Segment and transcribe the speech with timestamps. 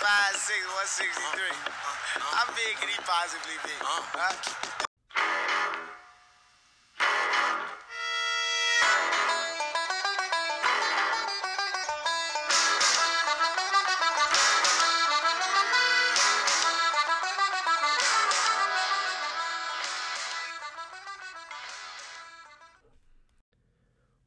[0.00, 1.56] five six one sixty three.
[2.16, 3.70] How big can he possibly be?
[3.82, 4.32] Huh?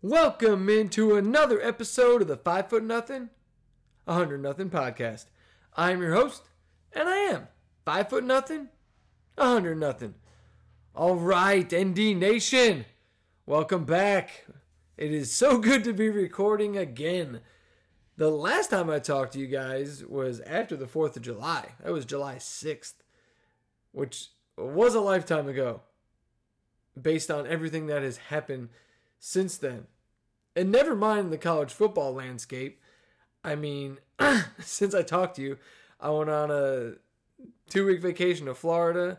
[0.04, 3.30] Welcome into another episode of the Five Foot Nothing,
[4.06, 5.26] a Hundred Nothing podcast.
[5.76, 6.44] I'm your host,
[6.92, 7.48] and I am
[7.84, 8.70] Five Foot Nothing,
[9.40, 10.14] a Hundred Nothing.
[10.94, 12.86] All right, ND Nation,
[13.48, 14.46] welcome back.
[14.98, 17.40] It is so good to be recording again.
[18.18, 21.70] The last time I talked to you guys was after the 4th of July.
[21.84, 22.94] That was July 6th,
[23.92, 25.82] which was a lifetime ago,
[27.02, 28.70] based on everything that has happened
[29.18, 29.88] since then.
[30.56, 32.80] And never mind the college football landscape.
[33.44, 33.98] I mean,
[34.60, 35.58] since I talked to you,
[36.00, 36.94] I went on a
[37.70, 39.18] two week vacation to Florida.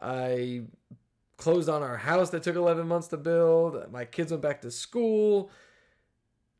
[0.00, 0.62] I
[1.36, 3.90] closed on our house that took 11 months to build.
[3.90, 5.50] My kids went back to school.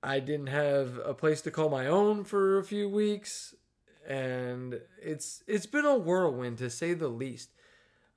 [0.02, 3.54] I didn't have a place to call my own for a few weeks.
[4.06, 7.50] And it's it's been a whirlwind to say the least.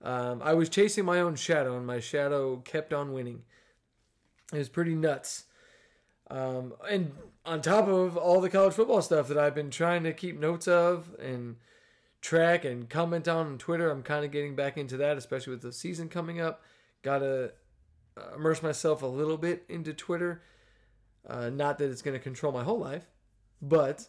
[0.02, 3.43] Um, I was chasing my own shadow, and my shadow kept on winning.
[4.53, 5.45] It was pretty nuts.
[6.30, 7.14] Um, and
[7.47, 10.67] on top of all the college football stuff that I've been trying to keep notes
[10.67, 11.55] of and
[12.21, 15.61] track and comment on on Twitter, I'm kind of getting back into that, especially with
[15.61, 16.61] the season coming up.
[17.03, 17.53] Got to
[18.35, 20.43] immerse myself a little bit into Twitter.
[21.25, 23.03] Uh, not that it's going to control my whole life,
[23.61, 24.07] but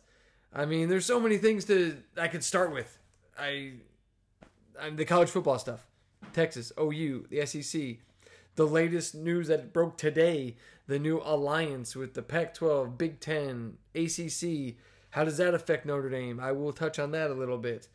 [0.53, 2.99] I mean, there's so many things to I could start with.
[3.39, 3.75] I,
[4.81, 5.87] I'm the college football stuff,
[6.33, 7.99] Texas, OU, the SEC,
[8.59, 10.57] the latest news that broke today
[10.89, 14.75] the new alliance with the Pac 12, Big Ten, ACC.
[15.11, 16.41] How does that affect Notre Dame?
[16.41, 17.87] I will touch on that a little bit.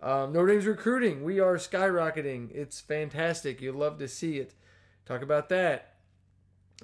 [0.00, 1.24] Um, Notre Dame's recruiting.
[1.24, 2.54] We are skyrocketing.
[2.54, 3.60] It's fantastic.
[3.60, 4.54] You'll love to see it.
[5.04, 5.96] Talk about that.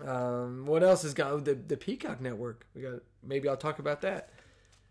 [0.04, 2.66] Um, what else has got the the Peacock Network?
[2.74, 4.30] We got maybe I'll talk about that.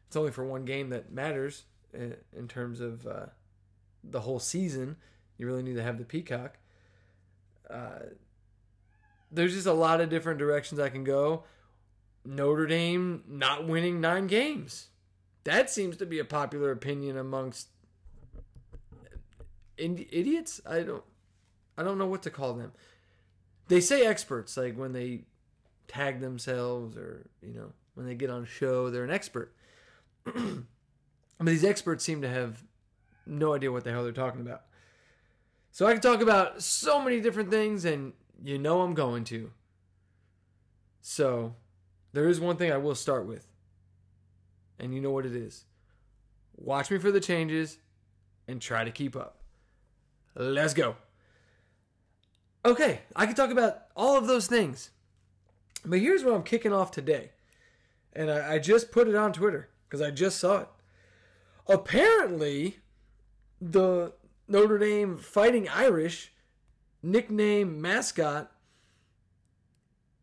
[0.07, 3.25] It's only for one game that matters in, in terms of uh,
[4.01, 4.95] the whole season.
[5.37, 6.57] You really need to have the Peacock.
[7.69, 7.99] Uh,
[9.31, 11.43] there's just a lot of different directions I can go.
[12.25, 14.87] Notre Dame not winning nine games.
[15.43, 17.69] That seems to be a popular opinion amongst
[19.77, 20.59] idiots.
[20.65, 21.03] I don't
[21.77, 22.73] I don't know what to call them.
[23.69, 25.21] They say experts like when they
[25.87, 29.53] tag themselves or, you know, when they get on show, they're an expert.
[30.25, 30.35] but
[31.39, 32.63] these experts seem to have
[33.25, 34.63] no idea what the hell they're talking about.
[35.71, 38.13] So I can talk about so many different things and
[38.43, 39.51] you know I'm going to.
[41.01, 41.55] So,
[42.13, 43.47] there is one thing I will start with.
[44.77, 45.65] And you know what it is.
[46.55, 47.77] Watch me for the changes
[48.47, 49.37] and try to keep up.
[50.35, 50.95] Let's go.
[52.65, 54.89] Okay, I can talk about all of those things.
[55.85, 57.31] But here's what I'm kicking off today.
[58.13, 60.67] And I, I just put it on Twitter because I just saw it.
[61.67, 62.79] Apparently,
[63.61, 64.13] the
[64.47, 66.33] Notre Dame Fighting Irish
[67.01, 68.51] nickname mascot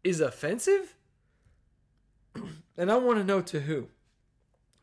[0.04, 0.94] is offensive?
[2.76, 3.88] and I want to know to who.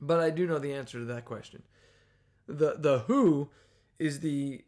[0.01, 1.63] But I do know the answer to that question.
[2.47, 3.49] The the who
[3.99, 4.65] is the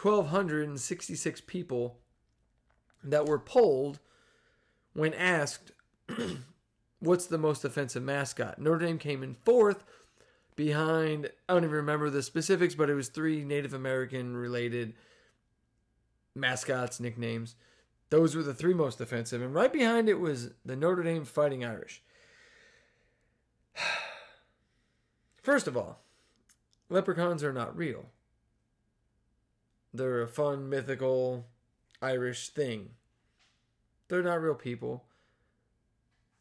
[0.00, 1.98] 1266 people
[3.02, 3.98] that were polled
[4.92, 5.72] when asked
[7.00, 8.58] what's the most offensive mascot.
[8.58, 9.84] Notre Dame came in fourth
[10.54, 14.94] behind I don't even remember the specifics, but it was three Native American related
[16.38, 17.54] mascots, nicknames.
[18.10, 19.42] Those were the three most offensive.
[19.42, 22.02] And right behind it was the Notre Dame Fighting Irish.
[25.42, 26.00] First of all,
[26.88, 28.06] leprechauns are not real.
[29.92, 31.46] They're a fun, mythical
[32.00, 32.90] Irish thing.
[34.08, 35.04] They're not real people.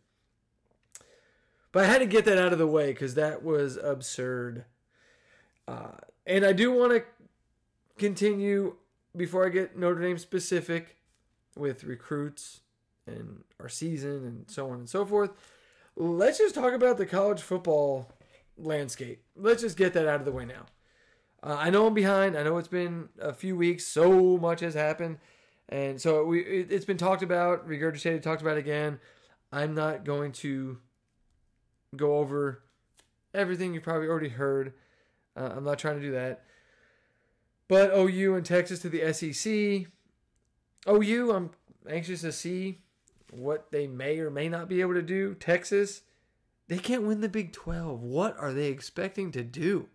[1.71, 4.63] But I had to get that out of the way because that was absurd.
[5.67, 7.03] Uh, and I do want to
[7.97, 8.75] continue
[9.15, 10.97] before I get Notre Dame specific
[11.55, 12.61] with recruits
[13.07, 15.31] and our season and so on and so forth.
[15.95, 18.11] Let's just talk about the college football
[18.57, 19.23] landscape.
[19.35, 20.65] Let's just get that out of the way now.
[21.45, 22.35] Uh, I know I'm behind.
[22.35, 23.85] I know it's been a few weeks.
[23.85, 25.19] So much has happened,
[25.69, 28.99] and so we it, has been talked about, regurgitated, talked about again.
[29.51, 30.79] I'm not going to
[31.95, 32.63] go over
[33.33, 34.73] everything you've probably already heard.
[35.37, 36.45] Uh, I'm not trying to do that.
[37.67, 39.87] But OU and Texas to the SEC.
[40.89, 41.51] OU, I'm
[41.87, 42.79] anxious to see
[43.31, 45.35] what they may or may not be able to do.
[45.35, 46.01] Texas,
[46.67, 48.01] they can't win the Big 12.
[48.01, 49.89] What are they expecting to do?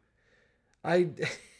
[0.85, 1.11] I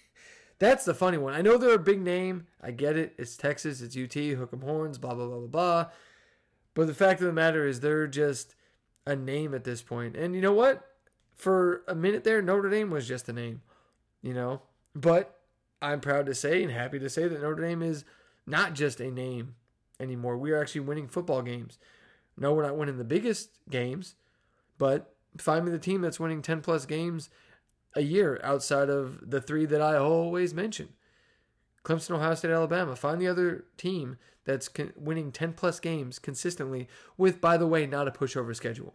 [0.59, 1.35] that's the funny one.
[1.35, 2.47] I know they're a big name.
[2.61, 3.15] I get it.
[3.19, 5.87] It's Texas, it's UT, hook 'em horns, blah blah blah blah blah.
[6.75, 8.55] But the fact of the matter is they're just
[9.07, 10.17] a name at this point.
[10.17, 10.87] And you know what?
[11.35, 13.63] For a minute there, Notre Dame was just a name,
[14.23, 14.63] you know.
[14.95, 15.39] But
[15.83, 18.05] I'm proud to say and happy to say that Notre Dame is
[18.47, 19.55] not just a name
[19.99, 20.37] anymore.
[20.37, 21.79] We are actually winning football games.
[22.37, 24.15] No, we're not winning the biggest games,
[24.79, 27.31] but find me the team that's winning 10 plus games
[27.95, 30.91] a year outside of the three that I always mention
[31.85, 32.95] Clemson, Ohio State, Alabama.
[32.95, 38.09] Find the other team that's winning 10 plus games consistently with, by the way, not
[38.09, 38.95] a pushover schedule,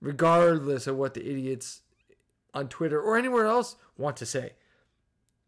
[0.00, 1.82] regardless of what the idiots
[2.52, 4.52] on Twitter or anywhere else want to say.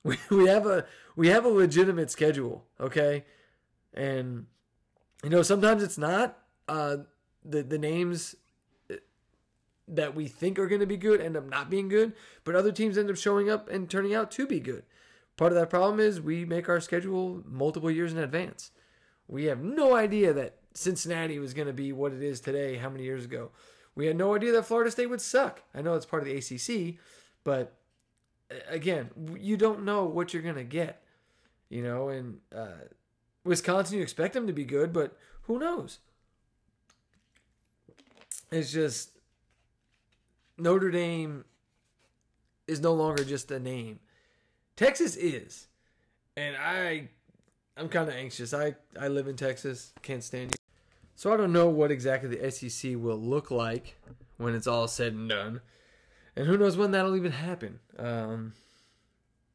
[0.04, 0.84] We, we have a
[1.14, 3.24] we have a legitimate schedule, okay?
[3.94, 4.46] And
[5.22, 6.96] you know, sometimes it's not uh
[7.44, 8.34] the the names
[9.88, 12.12] that we think are going to be good end up not being good,
[12.44, 14.84] but other teams end up showing up and turning out to be good.
[15.36, 18.70] Part of that problem is we make our schedule multiple years in advance.
[19.26, 22.90] We have no idea that Cincinnati was going to be what it is today, how
[22.90, 23.50] many years ago.
[23.94, 25.62] We had no idea that Florida State would suck.
[25.74, 26.96] I know it's part of the ACC,
[27.44, 27.74] but
[28.68, 31.02] again, you don't know what you're going to get.
[31.68, 32.88] You know, and uh,
[33.44, 35.98] Wisconsin, you expect them to be good, but who knows?
[38.50, 39.12] It's just
[40.62, 41.44] Notre Dame
[42.68, 43.98] is no longer just a name.
[44.76, 45.66] Texas is.
[46.36, 47.08] And I
[47.76, 48.54] I'm kind of anxious.
[48.54, 50.56] I I live in Texas, can't stand you.
[51.14, 53.96] So I don't know what exactly the SEC will look like
[54.38, 55.60] when it's all said and done.
[56.36, 57.80] And who knows when that'll even happen.
[57.98, 58.54] Um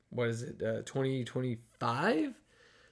[0.09, 0.61] what is it?
[0.61, 2.33] Uh 2025?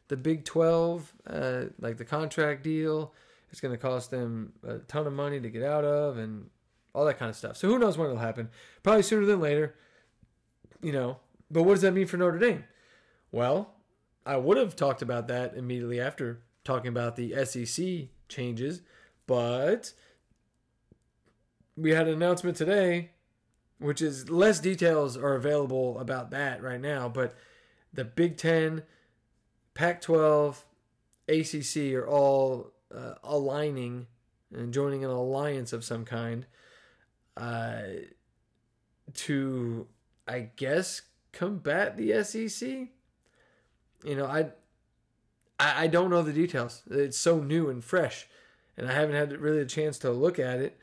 [0.07, 3.13] The Big 12 uh like the contract deal
[3.51, 6.49] it's going to cost them a ton of money to get out of and
[6.95, 7.57] all that kind of stuff.
[7.57, 8.49] So who knows when it'll happen?
[8.81, 9.75] Probably sooner than later.
[10.81, 11.17] You know,
[11.51, 12.63] but what does that mean for Notre Dame?
[13.31, 13.73] Well,
[14.25, 18.81] I would have talked about that immediately after talking about the SEC changes,
[19.27, 19.93] but
[21.75, 23.11] we had an announcement today,
[23.79, 27.35] which is less details are available about that right now, but
[27.93, 28.83] the Big Ten,
[29.73, 30.65] Pac 12,
[31.27, 34.07] ACC are all uh, aligning
[34.53, 36.45] and joining an alliance of some kind
[37.37, 37.81] uh,
[39.13, 39.87] to,
[40.27, 41.01] I guess,
[41.31, 42.69] combat the SEC.
[44.03, 44.47] You know, I,
[45.59, 46.83] I, I don't know the details.
[46.89, 48.27] It's so new and fresh,
[48.77, 50.77] and I haven't had really a chance to look at it.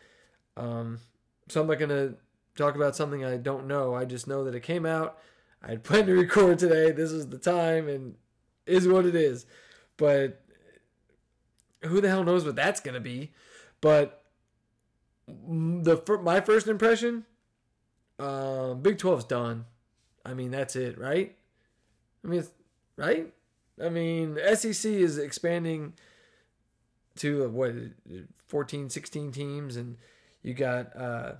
[0.56, 1.00] Um,
[1.48, 2.14] so I'm not gonna
[2.56, 3.94] talk about something I don't know.
[3.94, 5.18] I just know that it came out.
[5.62, 6.90] I had planned to record today.
[6.90, 8.14] This is the time, and
[8.66, 9.46] is what it is.
[9.96, 10.42] But
[11.82, 13.32] who the hell knows what that's gonna be?
[13.80, 14.21] But
[15.48, 17.24] the my first impression,
[18.18, 19.66] uh, Big 12's done.
[20.24, 21.36] I mean, that's it, right?
[22.24, 22.46] I mean,
[22.96, 23.32] right?
[23.82, 25.94] I mean, SEC is expanding
[27.16, 27.74] to what
[28.48, 29.96] 14, 16 teams, and
[30.42, 31.32] you got uh,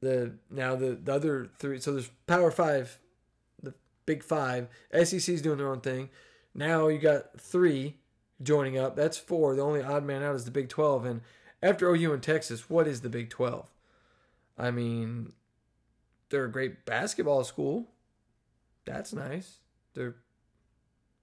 [0.00, 1.80] the now the the other three.
[1.80, 2.98] So there's Power Five,
[3.62, 3.74] the
[4.06, 4.68] Big Five.
[4.92, 6.10] SEC's doing their own thing.
[6.54, 7.96] Now you got three
[8.42, 8.96] joining up.
[8.96, 9.54] That's four.
[9.54, 11.04] The only odd man out is the Big Twelve.
[11.04, 11.20] And
[11.62, 13.68] after OU and Texas, what is the Big Twelve?
[14.56, 15.32] I mean,
[16.30, 17.88] they're a great basketball school.
[18.84, 19.58] That's nice.
[19.94, 20.16] They're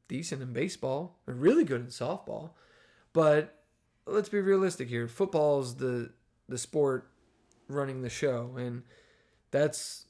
[0.08, 1.18] decent in baseball.
[1.26, 2.52] They're really good in softball.
[3.14, 3.64] But
[4.06, 5.08] let's be realistic here.
[5.08, 6.12] Football's the
[6.48, 7.10] the sport
[7.68, 8.84] running the show and
[9.50, 10.06] that's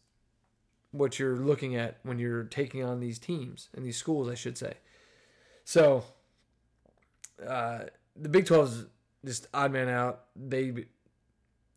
[0.92, 4.58] what you're looking at when you're taking on these teams and these schools, I should
[4.58, 4.76] say.
[5.64, 6.04] So,
[7.46, 8.86] uh, the Big 12 is
[9.26, 10.26] just odd man out.
[10.36, 10.86] They,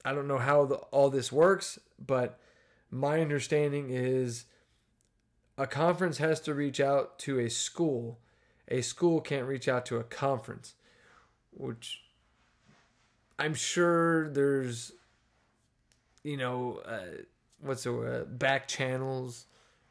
[0.04, 2.38] I don't know how the, all this works, but
[2.90, 4.44] my understanding is
[5.56, 8.20] a conference has to reach out to a school.
[8.68, 10.74] A school can't reach out to a conference,
[11.50, 12.02] which
[13.38, 14.92] I'm sure there's,
[16.22, 17.22] you know, uh,
[17.60, 19.46] what's the word, back channels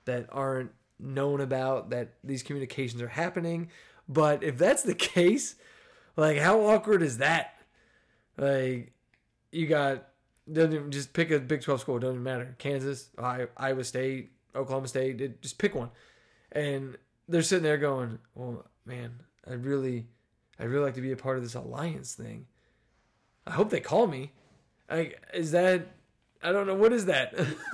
[0.05, 3.69] that aren't known about that these communications are happening.
[4.07, 5.55] But if that's the case,
[6.17, 7.53] like how awkward is that?
[8.37, 8.91] Like
[9.51, 10.03] you got
[10.51, 11.99] doesn't even, just pick a Big Twelve school.
[11.99, 12.55] Doesn't matter.
[12.57, 15.21] Kansas, Iowa State, Oklahoma State.
[15.21, 15.89] It, just pick one,
[16.51, 16.97] and
[17.27, 20.07] they're sitting there going, "Well, man, I really,
[20.59, 22.47] I really like to be a part of this alliance thing.
[23.45, 24.31] I hope they call me.
[24.89, 25.87] Like, is that?
[26.41, 26.75] I don't know.
[26.75, 27.33] What is that?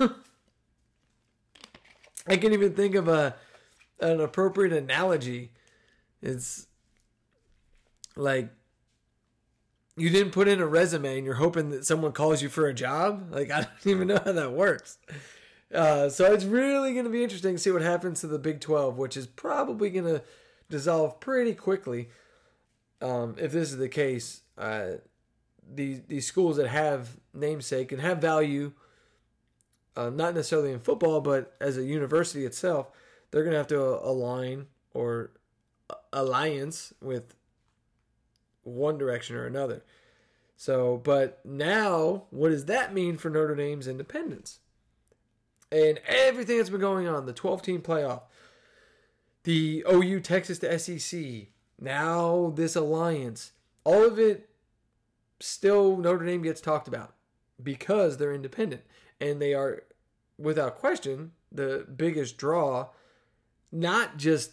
[2.26, 3.36] I can't even think of a
[4.00, 5.52] an appropriate analogy.
[6.22, 6.66] It's
[8.16, 8.50] like
[9.96, 12.74] you didn't put in a resume and you're hoping that someone calls you for a
[12.74, 13.32] job.
[13.32, 14.98] Like I don't even know how that works.
[15.72, 18.60] Uh, so it's really going to be interesting to see what happens to the Big
[18.60, 20.22] 12, which is probably going to
[20.68, 22.10] dissolve pretty quickly.
[23.00, 24.92] Um, if this is the case, uh,
[25.72, 28.72] these these schools that have namesake and have value,
[29.96, 32.90] uh, not necessarily in football, but as a university itself,
[33.30, 35.32] they're going to have to align or
[36.12, 37.34] alliance with
[38.64, 39.82] one direction or another.
[40.56, 44.60] So, but now, what does that mean for Notre Dame's independence?
[45.72, 48.22] And everything that's been going on, the 12 team playoff,
[49.42, 51.48] the OU Texas to SEC,
[51.80, 53.52] now this alliance,
[53.84, 54.48] all of it
[55.40, 57.14] still Notre Dame gets talked about
[57.62, 58.82] because they're independent
[59.20, 59.84] and they are
[60.38, 62.88] without question the biggest draw
[63.70, 64.52] not just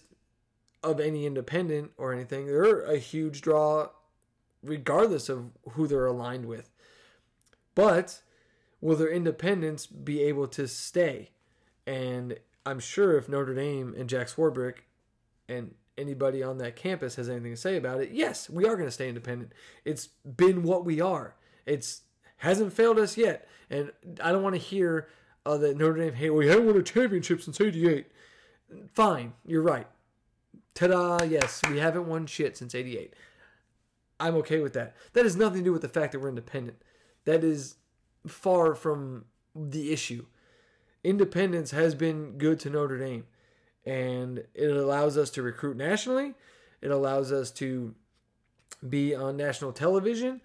[0.83, 3.87] of any independent or anything they're a huge draw
[4.63, 6.69] regardless of who they're aligned with
[7.75, 8.21] but
[8.79, 11.29] will their independence be able to stay
[11.87, 14.79] and i'm sure if notre dame and jack swarbrick
[15.47, 18.87] and anybody on that campus has anything to say about it, yes, we are going
[18.87, 19.53] to stay independent.
[19.85, 21.35] It's been what we are.
[21.65, 22.01] It's
[22.37, 23.91] hasn't failed us yet, and
[24.21, 25.07] I don't want to hear
[25.45, 26.13] uh, that Notre Dame.
[26.13, 28.07] Hey, we haven't won a championship since '88.
[28.93, 29.87] Fine, you're right.
[30.73, 31.23] Ta-da!
[31.23, 33.13] Yes, we haven't won shit since '88.
[34.21, 34.95] I'm okay with that.
[35.13, 36.81] That has nothing to do with the fact that we're independent.
[37.25, 37.75] That is
[38.27, 39.25] far from
[39.55, 40.25] the issue.
[41.03, 43.25] Independence has been good to Notre Dame
[43.85, 46.35] and it allows us to recruit nationally.
[46.81, 47.95] It allows us to
[48.87, 50.41] be on national television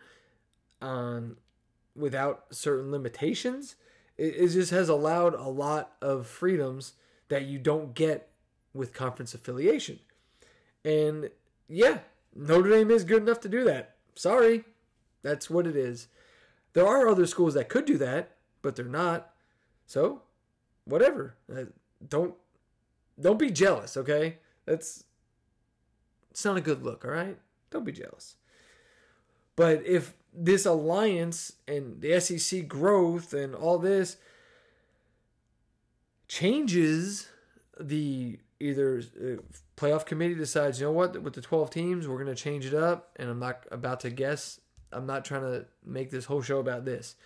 [0.81, 1.37] on
[1.95, 3.77] without certain limitations.
[4.17, 6.95] It, it just has allowed a lot of freedoms
[7.29, 8.31] that you don't get
[8.73, 9.99] with conference affiliation.
[10.85, 11.31] And
[11.69, 11.99] yeah,
[12.37, 13.97] Notre Dame is good enough to do that.
[14.15, 14.65] Sorry,
[15.23, 16.09] that's what it is.
[16.73, 19.33] There are other schools that could do that, but they're not.
[19.87, 20.23] So,
[20.85, 21.37] whatever.
[21.51, 21.65] Uh,
[22.07, 22.35] don't
[23.19, 24.39] don't be jealous, okay?
[24.67, 25.05] That's
[26.31, 27.39] it's not a good look, all right?
[27.71, 28.37] Don't be jealous.
[29.57, 34.19] But if this alliance and the SEC growth and all this
[36.29, 37.29] changes
[37.81, 39.43] the either uh,
[39.77, 42.75] playoff committee decides, you know what, with the 12 teams, we're going to change it
[42.75, 44.61] up and I'm not about to guess.
[44.93, 47.17] I'm not trying to make this whole show about this.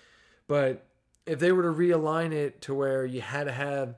[0.49, 0.87] But
[1.27, 3.95] if they were to realign it to where you had to have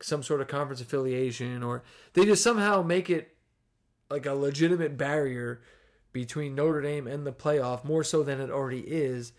[0.00, 1.82] some sort of conference affiliation or
[2.12, 3.34] they just somehow make it
[4.10, 5.60] like a legitimate barrier
[6.12, 9.32] between Notre Dame and the playoff more so than it already is,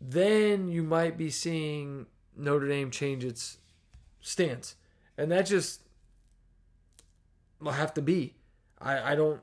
[0.00, 3.58] then you might be seeing Notre Dame change its
[4.20, 4.76] stance.
[5.16, 5.82] And that just
[7.60, 8.34] will have to be.
[8.80, 9.40] I, I don't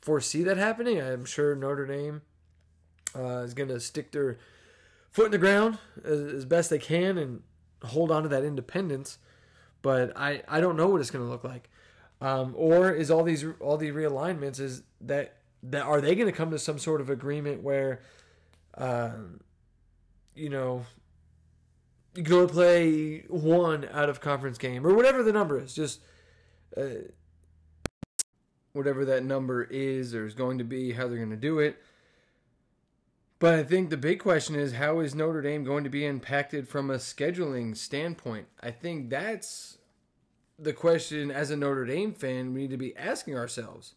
[0.00, 1.00] foresee that happening.
[1.00, 2.22] I'm sure Notre Dame
[3.14, 4.38] uh, is going to stick their
[5.10, 7.42] foot in the ground as, as best they can and
[7.82, 9.18] hold on to that independence
[9.86, 11.70] but I, I don't know what it's going to look like.
[12.20, 16.36] Um, or is all these all the realignments is that that are they going to
[16.36, 18.00] come to some sort of agreement where,
[18.76, 19.42] um,
[20.34, 20.86] you know,
[22.16, 25.72] you only play one out of conference game or whatever the number is.
[25.72, 26.00] Just
[28.72, 31.82] whatever that number is or is going to be, how they're going to do it.
[33.38, 36.68] But I think the big question is how is Notre Dame going to be impacted
[36.68, 38.46] from a scheduling standpoint?
[38.62, 39.78] I think that's
[40.58, 43.94] the question as a Notre Dame fan we need to be asking ourselves.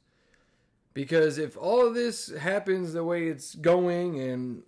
[0.93, 4.63] Because if all of this happens the way it's going and,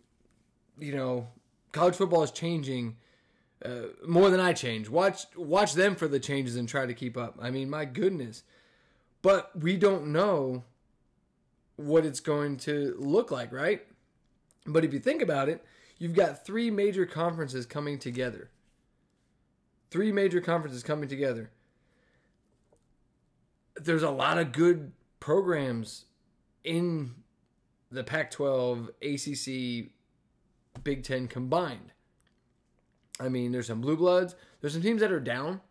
[0.79, 1.27] you know,
[1.73, 2.95] college football is changing
[3.63, 7.17] uh, more than I change, watch watch them for the changes and try to keep
[7.17, 7.37] up.
[7.41, 8.43] I mean, my goodness.
[9.21, 10.63] But we don't know
[11.75, 13.85] what it's going to look like, right?
[14.65, 15.63] But if you think about it,
[15.97, 18.49] you've got three major conferences coming together.
[19.89, 21.51] Three major conferences coming together.
[23.75, 26.05] There's a lot of good programs
[26.63, 27.15] in
[27.91, 29.91] the Pac 12, ACC,
[30.83, 31.91] Big Ten combined.
[33.21, 34.35] I mean, there's some blue bloods.
[34.59, 35.61] There's some teams that are down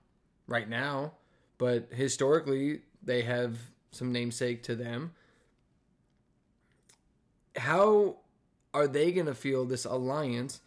[0.47, 1.15] right now,
[1.59, 3.59] but historically, they have
[3.91, 5.13] some namesake to them.
[7.57, 8.19] How
[8.73, 10.61] are they going to feel this alliance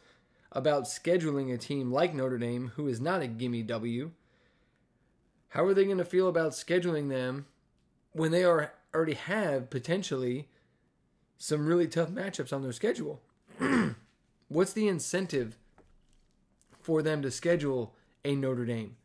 [0.52, 4.12] about scheduling a team like Notre Dame, who is not a gimme W?
[5.50, 7.46] How are they going to feel about scheduling them
[8.12, 10.50] when they are already have potentially
[11.38, 13.22] some really tough matchups on their schedule?
[14.50, 15.58] What's the incentive
[16.84, 18.96] for them to schedule a Notre Dame?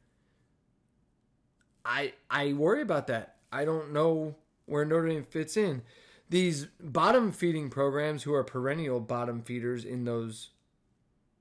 [1.85, 3.37] I I worry about that.
[3.51, 5.83] I don't know where Notre Dame fits in.
[6.29, 10.51] These bottom feeding programs who are perennial bottom feeders in those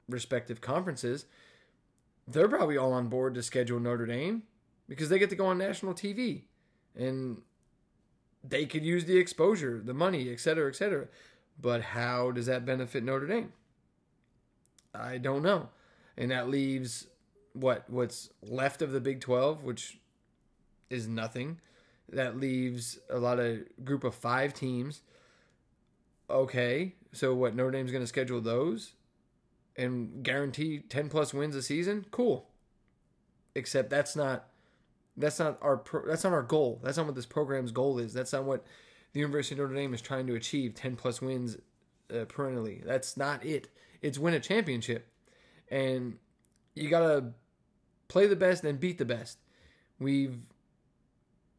[0.07, 1.25] respective conferences,
[2.25, 4.43] they're probably all on board to schedule Notre Dame
[4.87, 6.43] because they get to go on national TV
[6.95, 7.41] and
[8.43, 11.07] they could use the exposure, the money, et cetera, et cetera.
[11.59, 13.51] But how does that benefit Notre Dame?
[14.93, 15.69] I don't know.
[16.17, 17.07] And that leaves
[17.53, 19.99] what what's left of the Big 12, which
[20.89, 21.59] is nothing.
[22.09, 25.01] That leaves a lot of group of 5 teams.
[26.29, 28.93] Okay, so what Notre Dame's going to schedule those
[29.75, 32.05] and guarantee 10 plus wins a season?
[32.11, 32.47] Cool.
[33.55, 34.47] Except that's not
[35.15, 36.79] that's not our pro, that's not our goal.
[36.83, 38.13] That's not what this program's goal is.
[38.13, 38.65] That's not what
[39.13, 41.57] the University of Notre Dame is trying to achieve 10 plus wins
[42.13, 42.83] uh, perennially.
[42.85, 43.67] That's not it.
[44.01, 45.07] It's win a championship.
[45.69, 46.17] And
[46.75, 47.33] you got to
[48.07, 49.39] play the best and beat the best.
[49.99, 50.37] We've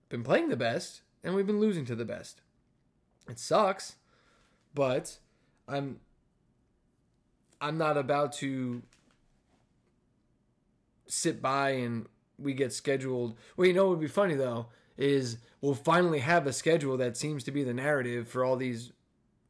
[0.09, 2.41] been playing the best and we've been losing to the best.
[3.29, 3.97] It sucks,
[4.75, 5.19] but
[5.67, 6.01] I'm
[7.61, 8.83] I'm not about to
[11.07, 12.07] sit by and
[12.39, 13.37] we get scheduled.
[13.57, 17.17] Well, you know what would be funny though is we'll finally have a schedule that
[17.17, 18.93] seems to be the narrative for all these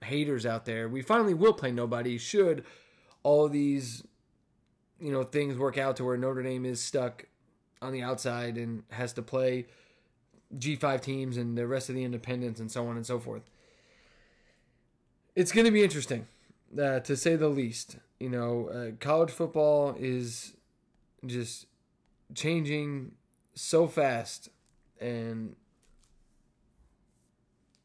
[0.02, 0.88] haters out there.
[0.88, 2.64] We finally will play nobody should
[3.22, 4.04] all these
[5.00, 7.26] you know things work out to where Notre Dame is stuck
[7.80, 9.66] on the outside and has to play
[10.56, 13.42] G5 teams and the rest of the independents and so on and so forth.
[15.36, 16.26] It's going to be interesting,
[16.80, 17.98] uh, to say the least.
[18.18, 20.54] You know, uh, college football is
[21.24, 21.66] just
[22.34, 23.12] changing
[23.54, 24.48] so fast,
[25.00, 25.54] and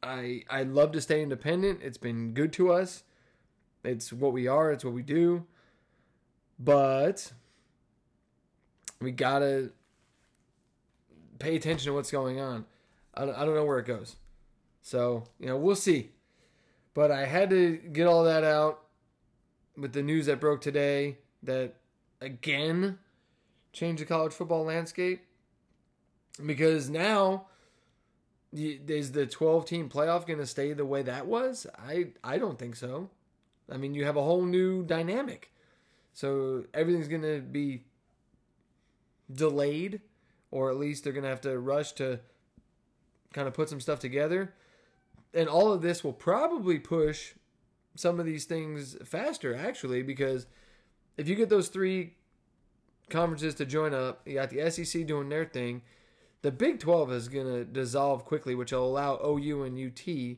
[0.01, 1.81] I I love to stay independent.
[1.83, 3.03] It's been good to us.
[3.83, 4.71] It's what we are.
[4.71, 5.45] It's what we do.
[6.59, 7.31] But
[9.01, 9.71] we gotta
[11.39, 12.65] pay attention to what's going on.
[13.13, 14.15] I don't, I don't know where it goes.
[14.81, 16.11] So, you know, we'll see.
[16.93, 18.81] But I had to get all that out
[19.77, 21.75] with the news that broke today that
[22.21, 22.99] again
[23.71, 25.25] changed the college football landscape.
[26.43, 27.47] Because now
[28.51, 31.67] is the 12 team playoff going to stay the way that was?
[31.77, 33.09] I I don't think so.
[33.71, 35.51] I mean, you have a whole new dynamic.
[36.13, 37.83] So everything's going to be
[39.33, 40.01] delayed
[40.51, 42.19] or at least they're going to have to rush to
[43.33, 44.53] kind of put some stuff together.
[45.33, 47.33] And all of this will probably push
[47.95, 50.45] some of these things faster, actually, because
[51.17, 52.13] if you get those three
[53.09, 55.81] conferences to join up, you got the SEC doing their thing.
[56.43, 60.37] The Big 12 is going to dissolve quickly, which will allow OU and UT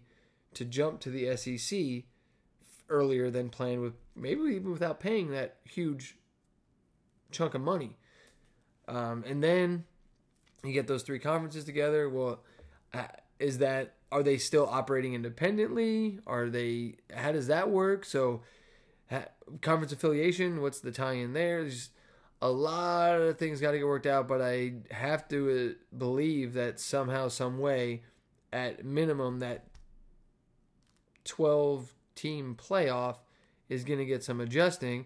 [0.54, 2.06] to jump to the SEC
[2.90, 6.18] earlier than planned, with maybe even without paying that huge
[7.32, 7.98] chunk of money.
[8.88, 9.86] Um, and then
[10.64, 12.10] you get those three conferences together.
[12.10, 12.42] Well,
[12.94, 13.08] uh,
[13.40, 16.20] is that are they still operating independently?
[16.26, 16.96] Are they?
[17.14, 18.06] How does that work?
[18.06, 18.44] So,
[19.62, 20.62] conference affiliation.
[20.62, 21.64] What's the tie-in there?
[21.64, 21.90] There's
[22.42, 26.54] a lot of things got to get worked out, but I have to uh, believe
[26.54, 28.04] that somehow, some way,
[28.54, 29.66] at minimum, that
[31.24, 33.18] twelve team playoff
[33.70, 35.06] is going to get some adjusting.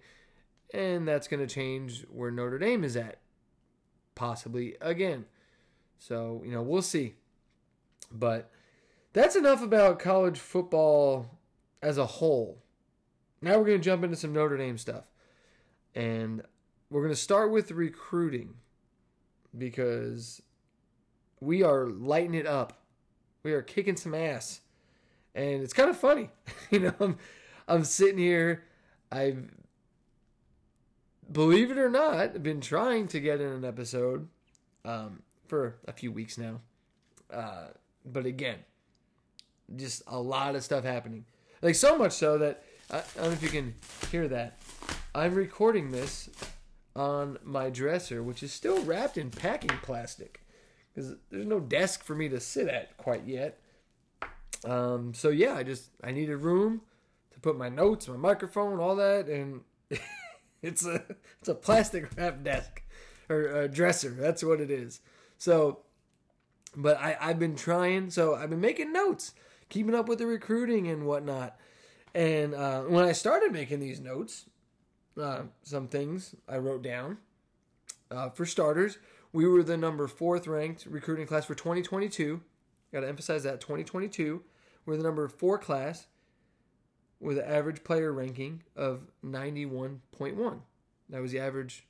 [0.73, 3.19] and that's going to change where Notre Dame is at,
[4.15, 5.25] possibly again.
[5.97, 7.15] So, you know, we'll see.
[8.11, 8.51] But
[9.13, 11.39] that's enough about college football
[11.81, 12.61] as a whole.
[13.41, 15.05] Now we're going to jump into some Notre Dame stuff.
[15.95, 16.43] And
[16.89, 18.55] we're going to start with recruiting
[19.57, 20.41] because
[21.39, 22.81] we are lighting it up.
[23.43, 24.61] We are kicking some ass.
[25.39, 26.29] And it's kind of funny.
[26.69, 27.17] you know, I'm,
[27.65, 28.65] I'm sitting here.
[29.09, 29.49] I've,
[31.31, 34.27] believe it or not, been trying to get in an episode
[34.83, 36.59] um, for a few weeks now.
[37.31, 37.67] Uh,
[38.05, 38.57] but again,
[39.77, 41.23] just a lot of stuff happening.
[41.61, 43.75] Like so much so that I, I don't know if you can
[44.11, 44.59] hear that.
[45.15, 46.29] I'm recording this
[46.97, 50.41] on my dresser, which is still wrapped in packing plastic
[50.93, 53.61] because there's no desk for me to sit at quite yet.
[54.65, 56.81] Um, so yeah, I just I needed room
[57.33, 59.61] to put my notes, my microphone, all that, and
[60.61, 61.03] it's a
[61.39, 62.83] it's a plastic wrap desk
[63.29, 64.09] or a dresser.
[64.09, 65.01] That's what it is.
[65.37, 65.79] So,
[66.75, 68.09] but I I've been trying.
[68.09, 69.33] So I've been making notes,
[69.69, 71.57] keeping up with the recruiting and whatnot.
[72.13, 74.45] And uh, when I started making these notes,
[75.19, 77.17] uh, some things I wrote down.
[78.11, 78.97] Uh, for starters,
[79.31, 82.41] we were the number fourth ranked recruiting class for 2022.
[82.91, 84.41] Got to emphasize that 2022.
[84.85, 86.07] We're the number four class
[87.19, 90.59] with an average player ranking of 91.1.
[91.09, 91.85] That was the average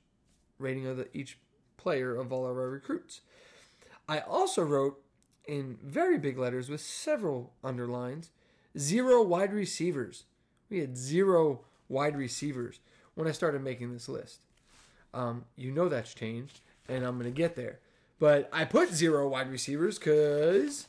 [0.58, 1.38] rating of the, each
[1.78, 3.22] player of all of our recruits.
[4.08, 5.02] I also wrote
[5.48, 8.32] in very big letters with several underlines
[8.78, 10.26] zero wide receivers.
[10.70, 12.80] We had zero wide receivers
[13.16, 14.42] when I started making this list.
[15.14, 17.80] Um, you know that's changed, and I'm going to get there.
[18.20, 20.86] But I put zero wide receivers because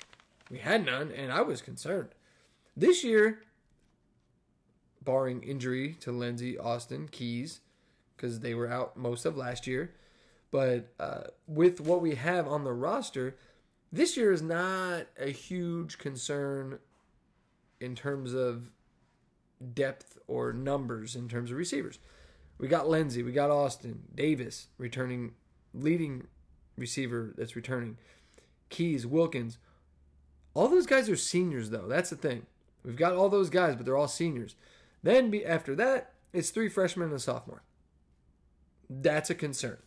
[0.50, 2.08] we had none, and I was concerned.
[2.76, 3.42] This year,
[5.02, 7.60] barring injury to Lenzy, Austin, Keys,
[8.16, 9.94] because they were out most of last year,
[10.50, 13.36] but uh, with what we have on the roster,
[13.92, 16.78] this year is not a huge concern
[17.80, 18.70] in terms of
[19.74, 21.98] depth or numbers in terms of receivers.
[22.58, 25.32] We got Lenzy, we got Austin, Davis returning,
[25.72, 26.26] leading
[26.80, 27.96] receiver that's returning,
[28.70, 29.58] Keys, Wilkins.
[30.54, 31.86] All those guys are seniors, though.
[31.86, 32.46] That's the thing.
[32.84, 34.56] We've got all those guys, but they're all seniors.
[35.02, 37.62] Then be, after that, it's three freshmen and a sophomore.
[38.88, 39.78] That's a concern.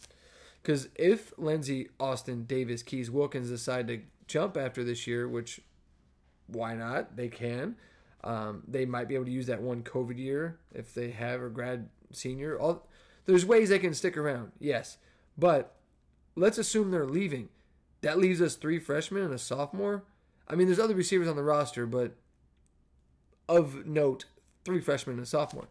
[0.61, 5.59] Because if Lenzy, Austin, Davis, Keys, Wilkins decide to jump after this year, which
[6.47, 7.17] why not?
[7.17, 7.75] They can.
[8.23, 11.49] Um, they might be able to use that one COVID year if they have a
[11.49, 12.57] grad senior.
[12.57, 12.87] All
[13.25, 14.97] there's ways they can stick around, yes.
[15.37, 15.75] But
[16.35, 17.49] let's assume they're leaving.
[18.01, 20.03] That leaves us three freshmen and a sophomore.
[20.47, 22.15] I mean, there's other receivers on the roster, but
[23.47, 24.25] of note,
[24.65, 25.67] three freshmen and a sophomore.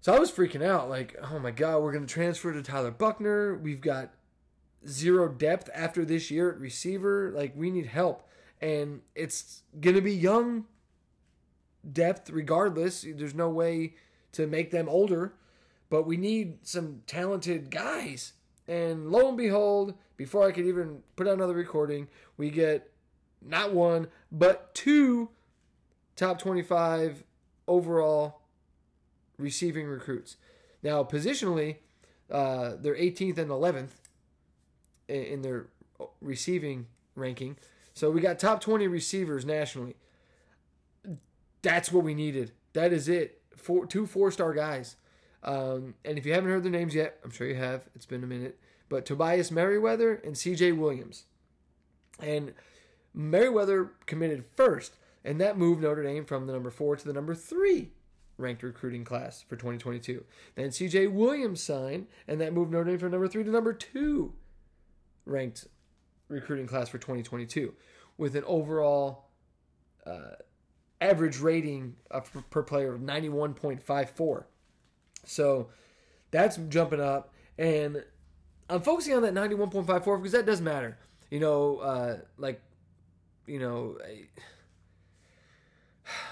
[0.00, 3.54] So I was freaking out, like, oh my god, we're gonna transfer to Tyler Buckner.
[3.54, 4.14] We've got
[4.88, 7.30] zero depth after this year at receiver.
[7.34, 8.26] Like, we need help,
[8.62, 10.64] and it's gonna be young
[11.90, 13.02] depth regardless.
[13.02, 13.94] There's no way
[14.32, 15.34] to make them older,
[15.90, 18.32] but we need some talented guys.
[18.70, 22.06] And lo and behold, before I could even put out another recording,
[22.36, 22.92] we get
[23.42, 25.30] not one, but two
[26.14, 27.24] top 25
[27.66, 28.42] overall
[29.38, 30.36] receiving recruits.
[30.84, 31.78] Now, positionally,
[32.30, 33.90] uh, they're 18th and 11th
[35.08, 35.66] in their
[36.20, 37.56] receiving ranking.
[37.92, 39.96] So we got top 20 receivers nationally.
[41.62, 42.52] That's what we needed.
[42.74, 43.42] That is it.
[43.56, 44.94] Four, two four star guys.
[45.42, 47.88] Um, and if you haven't heard their names yet, I'm sure you have.
[47.94, 48.58] It's been a minute.
[48.88, 51.24] But Tobias Merriweather and CJ Williams.
[52.18, 52.52] And
[53.14, 57.34] Merriweather committed first, and that moved Notre Dame from the number four to the number
[57.34, 57.92] three
[58.36, 60.24] ranked recruiting class for 2022.
[60.54, 64.34] Then CJ Williams signed, and that moved Notre Dame from number three to number two
[65.26, 65.66] ranked
[66.28, 67.74] recruiting class for 2022
[68.16, 69.26] with an overall
[70.06, 70.36] uh,
[71.00, 71.96] average rating
[72.50, 74.44] per player of 91.54.
[75.24, 75.68] So
[76.30, 77.32] that's jumping up.
[77.58, 78.04] And
[78.68, 80.98] I'm focusing on that 91.54 because that does matter.
[81.30, 82.60] You know, uh, like,
[83.46, 84.26] you know, I,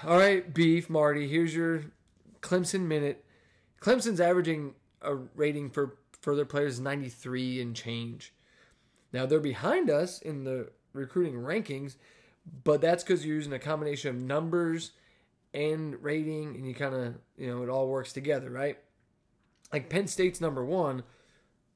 [0.07, 1.83] all right, Beef, Marty, here's your
[2.41, 3.25] Clemson minute.
[3.81, 8.33] Clemson's averaging a rating for further players 93 and change.
[9.13, 11.95] Now they're behind us in the recruiting rankings,
[12.63, 14.91] but that's because you're using a combination of numbers
[15.53, 18.77] and rating, and you kind of, you know, it all works together, right?
[19.73, 21.03] Like Penn State's number one,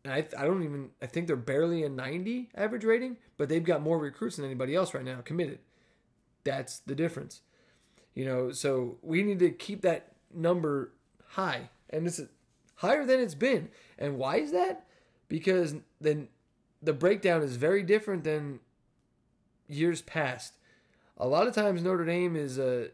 [0.03, 3.63] and I, I don't even, I think they're barely a 90 average rating, but they've
[3.63, 5.59] got more recruits than anybody else right now committed.
[6.43, 7.41] That's the difference.
[8.13, 10.91] You know, so we need to keep that number
[11.29, 12.21] high, and it's
[12.75, 13.69] higher than it's been.
[13.97, 14.85] And why is that?
[15.29, 16.27] Because then
[16.81, 18.59] the breakdown is very different than
[19.67, 20.57] years past.
[21.17, 22.89] A lot of times Notre Dame is a,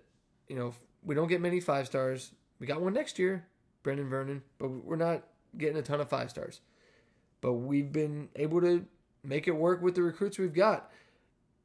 [0.50, 2.32] you know, we don't get many five stars.
[2.60, 3.46] We got one next year,
[3.84, 5.24] Brendan Vernon, but we're not
[5.58, 6.60] getting a ton of five stars.
[7.40, 8.86] But we've been able to
[9.24, 10.92] make it work with the recruits we've got.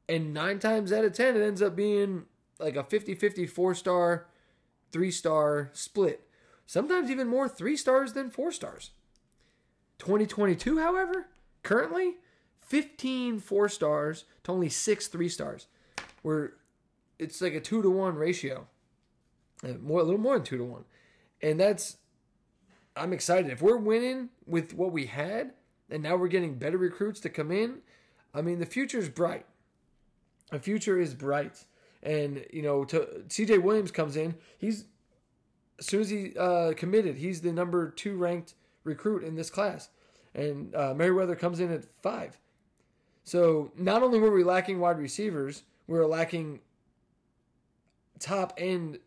[0.07, 2.25] And nine times out of ten, it ends up being
[2.59, 4.27] like a 50 50 four star,
[4.91, 6.21] three star split.
[6.65, 8.91] Sometimes even more three stars than four stars.
[9.99, 11.27] 2022, however,
[11.63, 12.15] currently
[12.61, 15.67] 15 four stars to only six three stars.
[16.21, 16.53] Where
[17.19, 18.67] it's like a two to one ratio.
[19.63, 20.85] Uh, more a little more than two to one.
[21.41, 21.97] And that's
[22.95, 23.51] I'm excited.
[23.51, 25.53] If we're winning with what we had,
[25.89, 27.79] and now we're getting better recruits to come in,
[28.33, 29.45] I mean the future is bright.
[30.51, 31.65] The future is bright.
[32.03, 34.85] And you know, to CJ Williams comes in, he's
[35.79, 39.89] as soon as he uh, committed, he's the number two ranked recruit in this class,
[40.33, 42.37] and uh, Merriweather comes in at five.
[43.23, 46.59] So not only were we lacking wide receivers, we were lacking
[48.19, 48.99] top end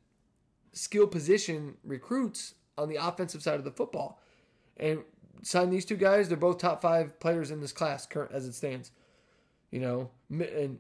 [0.72, 4.20] skill position recruits on the offensive side of the football.
[4.76, 5.00] And
[5.42, 8.54] sign these two guys, they're both top five players in this class current as it
[8.54, 8.92] stands.
[9.70, 10.78] You know, and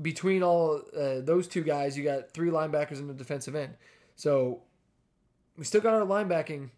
[0.00, 3.74] between all uh, those two guys, you got three linebackers in the defensive end.
[4.16, 4.62] So
[5.56, 6.70] we still got our linebacking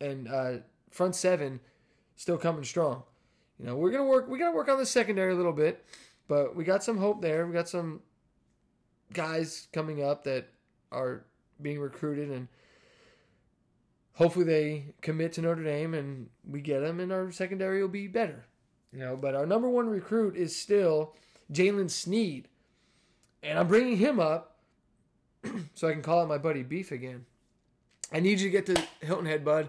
[0.00, 0.52] and uh,
[0.90, 1.60] front seven
[2.16, 3.04] still coming strong.
[3.58, 4.28] You know, we're gonna work.
[4.28, 5.84] We gotta work on the secondary a little bit,
[6.28, 7.46] but we got some hope there.
[7.46, 8.00] We got some
[9.12, 10.48] guys coming up that
[10.92, 11.24] are
[11.60, 12.48] being recruited, and
[14.14, 18.06] hopefully they commit to Notre Dame, and we get them, and our secondary will be
[18.06, 18.46] better.
[18.92, 21.14] You know, but our number one recruit is still
[21.52, 22.48] Jaylen Sneed,
[23.42, 24.56] and I'm bringing him up
[25.74, 27.26] so I can call out my buddy Beef again.
[28.12, 29.68] I need you to get to Hilton Head, bud.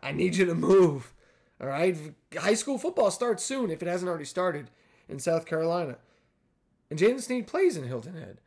[0.00, 1.12] I need you to move.
[1.60, 1.96] All right,
[2.36, 4.70] high school football starts soon if it hasn't already started
[5.08, 5.98] in South Carolina,
[6.90, 8.40] and Jaylen Sneed plays in Hilton Head.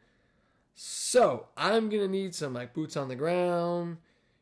[0.83, 3.97] So I'm gonna need some like boots on the ground.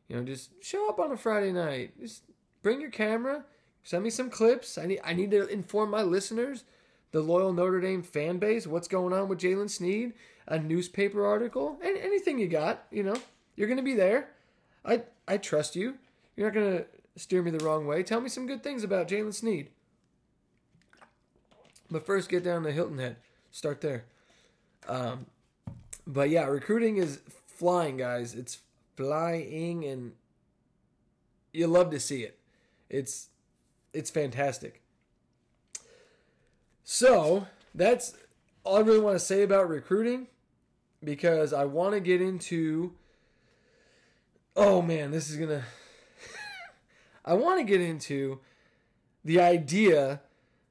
[0.08, 2.00] You know, just show up on a Friday night.
[2.00, 2.22] Just
[2.62, 3.44] bring your camera.
[3.84, 4.78] Send me some clips.
[4.78, 6.64] I need I need to inform my listeners,
[7.12, 10.14] the loyal Notre Dame fan base, what's going on with Jaylen Sneed.
[10.46, 12.86] A newspaper article, and anything you got.
[12.90, 13.16] You know,
[13.54, 14.30] you're gonna be there.
[14.82, 15.98] I I trust you.
[16.36, 16.84] You're not gonna
[17.16, 18.02] steer me the wrong way.
[18.02, 19.68] Tell me some good things about Jaylen Sneed.
[21.90, 23.16] But first, get down to Hilton Head.
[23.50, 24.04] Start there.
[24.88, 25.26] Um,
[26.06, 28.34] but yeah, recruiting is flying, guys.
[28.34, 28.58] It's
[28.96, 30.12] flying, and
[31.52, 32.38] you love to see it.
[32.88, 33.28] It's
[33.92, 34.82] it's fantastic.
[36.84, 38.14] So that's
[38.64, 40.26] all I really want to say about recruiting,
[41.02, 42.94] because I want to get into.
[44.56, 45.64] Oh man, this is gonna
[47.24, 48.40] I want to get into
[49.24, 50.20] the idea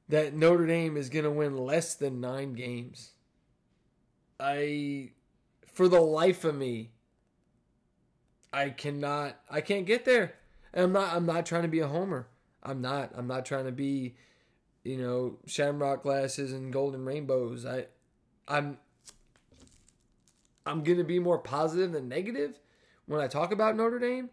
[0.08, 3.12] that Notre Dame is going to win less than nine games.
[4.38, 5.10] I,
[5.80, 6.90] for the life of me,
[8.52, 9.40] I cannot.
[9.48, 10.34] I can't get there.
[10.74, 11.14] And I'm not.
[11.14, 12.28] I'm not trying to be a homer.
[12.62, 13.12] I'm not.
[13.16, 14.14] I'm not trying to be,
[14.84, 17.64] you know, shamrock glasses and golden rainbows.
[17.64, 17.86] I,
[18.46, 18.76] I'm.
[20.66, 22.58] I'm gonna be more positive than negative
[23.06, 24.28] when I talk about Notre Dame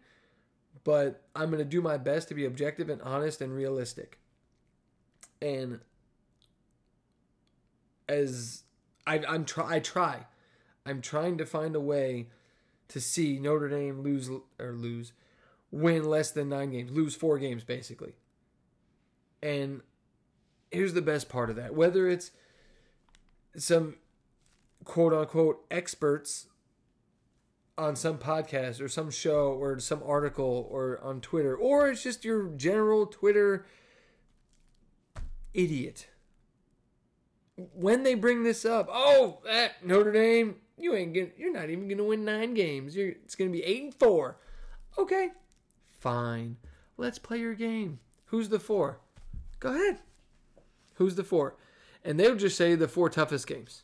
[0.84, 4.18] but I'm to do my best to be objective and honest and realistic.
[5.42, 5.80] And
[8.06, 8.64] as
[9.06, 10.26] I, I'm try, I try,
[10.88, 12.28] I'm trying to find a way
[12.88, 15.12] to see Notre Dame lose or lose,
[15.70, 18.14] win less than nine games, lose four games basically.
[19.42, 19.82] And
[20.70, 22.30] here's the best part of that: whether it's
[23.56, 23.96] some
[24.84, 26.46] quote unquote experts
[27.76, 32.24] on some podcast or some show or some article or on Twitter, or it's just
[32.24, 33.64] your general Twitter
[35.54, 36.08] idiot.
[37.56, 41.88] When they bring this up, oh, that Notre Dame, you ain't get, you're not even
[41.88, 42.96] gonna win nine games.
[42.96, 44.38] You're, it's gonna be eight and four.
[44.96, 45.30] Okay,
[45.90, 46.56] fine.
[46.96, 48.00] Let's play your game.
[48.26, 49.00] Who's the four?
[49.60, 49.98] Go ahead.
[50.94, 51.56] Who's the four?
[52.04, 53.82] And they'll just say the four toughest games: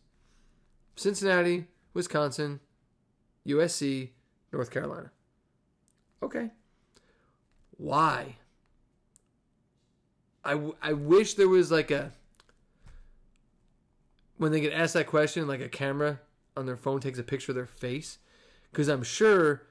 [0.96, 2.61] Cincinnati, Wisconsin,
[3.46, 4.11] USC,
[4.52, 5.11] North Carolina.
[6.22, 6.50] Okay.
[7.76, 8.37] Why?
[10.44, 12.12] I, w- I wish there was like a
[14.37, 16.20] when they get asked that question like a camera
[16.56, 18.18] on their phone takes a picture of their face
[18.70, 19.62] because i'm sure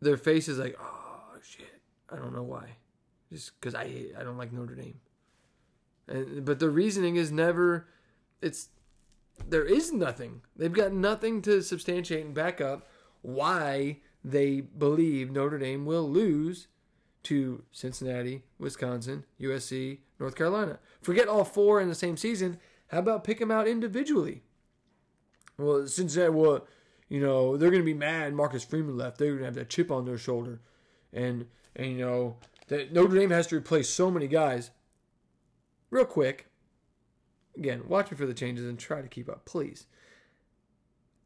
[0.00, 2.76] their face is like oh shit i don't know why
[3.32, 5.00] just because i i don't like notre dame
[6.08, 7.86] and but the reasoning is never
[8.40, 8.68] it's
[9.48, 10.42] there is nothing.
[10.56, 12.86] They've got nothing to substantiate and back up
[13.22, 16.68] why they believe Notre Dame will lose
[17.24, 20.78] to Cincinnati, Wisconsin, USC, North Carolina.
[21.02, 22.58] Forget all four in the same season.
[22.88, 24.42] How about pick them out individually?
[25.58, 26.66] Well, since Cincinnati, well,
[27.08, 29.18] you know, they're going to be mad Marcus Freeman left.
[29.18, 30.60] They're going to have that chip on their shoulder.
[31.12, 32.36] And, and you know,
[32.68, 34.70] that Notre Dame has to replace so many guys.
[35.90, 36.48] Real quick,
[37.56, 39.86] again, watch me for the changes and try to keep up, please.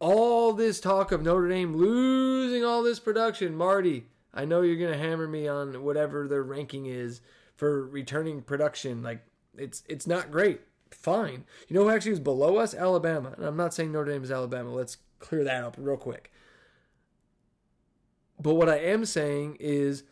[0.00, 4.92] All this talk of Notre Dame losing all this production, Marty, I know you're going
[4.92, 7.20] to hammer me on whatever their ranking is
[7.56, 9.02] for returning production.
[9.02, 9.24] Like,
[9.56, 10.60] it's it's not great.
[10.90, 11.44] Fine.
[11.68, 12.74] You know who actually was below us?
[12.74, 13.35] Alabama.
[13.37, 14.72] And I'm not saying Notre Dame is Alabama.
[14.72, 16.33] Let's clear that up real quick.
[18.40, 20.05] But what I am saying is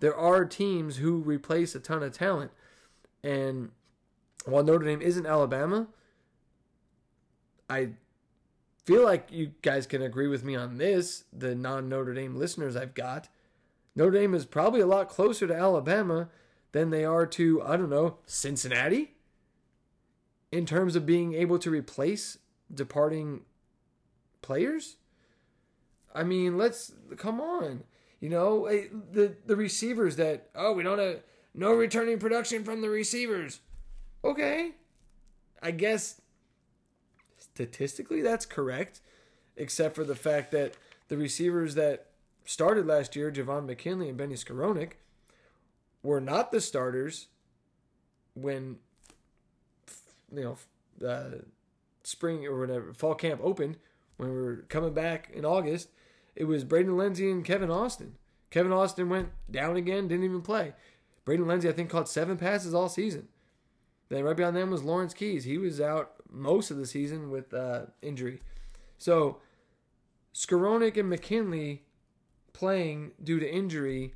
[0.00, 2.50] there are teams who replace a ton of talent.
[3.22, 3.70] And
[4.44, 5.88] while Notre Dame isn't Alabama,
[7.68, 7.90] I
[8.84, 12.76] feel like you guys can agree with me on this, the non Notre Dame listeners
[12.76, 13.28] I've got.
[13.94, 16.28] Notre Dame is probably a lot closer to Alabama
[16.72, 19.14] than they are to, I don't know, Cincinnati
[20.52, 22.38] in terms of being able to replace
[22.72, 23.42] departing
[24.42, 24.96] players.
[26.14, 27.84] I mean, let's come on.
[28.20, 31.20] You know, eh, the the receivers that oh, we don't have
[31.54, 33.60] no returning production from the receivers.
[34.24, 34.72] Okay.
[35.62, 36.20] I guess
[37.38, 39.00] statistically that's correct,
[39.56, 40.74] except for the fact that
[41.08, 42.06] the receivers that
[42.44, 44.92] started last year, Javon McKinley and Benny Skowronek,
[46.02, 47.28] were not the starters
[48.34, 48.76] when
[50.32, 50.56] you
[51.00, 51.38] know uh,
[52.02, 53.76] spring or whatever fall camp opened
[54.16, 55.88] when we were coming back in August.
[56.36, 58.16] It was Braden Lenzy and Kevin Austin.
[58.50, 60.74] Kevin Austin went down again, didn't even play.
[61.24, 63.28] Braden Lenzy, I think, caught seven passes all season.
[64.08, 65.44] Then right behind them was Lawrence Keys.
[65.44, 68.40] He was out most of the season with uh, injury.
[68.98, 69.38] So
[70.34, 71.82] Skowronek and McKinley
[72.52, 74.14] playing due to injury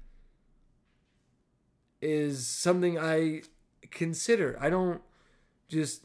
[2.02, 3.42] is something I
[3.90, 4.58] consider.
[4.60, 5.00] I don't
[5.68, 6.03] just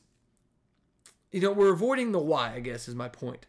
[1.31, 2.53] you know we're avoiding the why.
[2.53, 3.45] I guess is my point.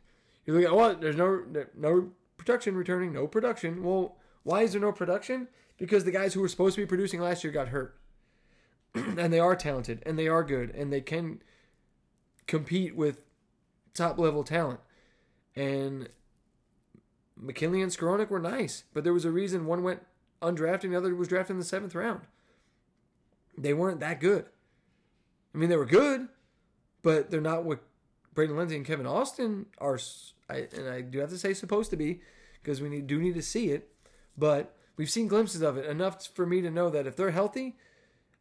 [0.47, 1.43] You look at what oh, there's no
[1.77, 3.83] no production returning, no production.
[3.83, 5.49] Well, why is there no production?
[5.79, 7.97] Because the guys who were supposed to be producing last year got hurt,
[8.95, 11.43] and they are talented and they are good and they can
[12.47, 13.21] compete with
[13.95, 14.81] top level talent.
[15.57, 16.09] And
[17.37, 20.05] McKinley and Skowronek were nice, but there was a reason one went
[20.43, 22.23] undrafted and the other was drafted in the seventh round.
[23.57, 24.47] They weren't that good.
[25.55, 26.29] I mean, they were good,
[27.03, 27.81] but they're not what
[28.35, 29.99] Braden Lenzy and Kevin Austin are.
[30.49, 32.21] I, and I do have to say supposed to be
[32.63, 33.93] because we need, do need to see it.
[34.37, 37.77] But we've seen glimpses of it enough for me to know that if they're healthy,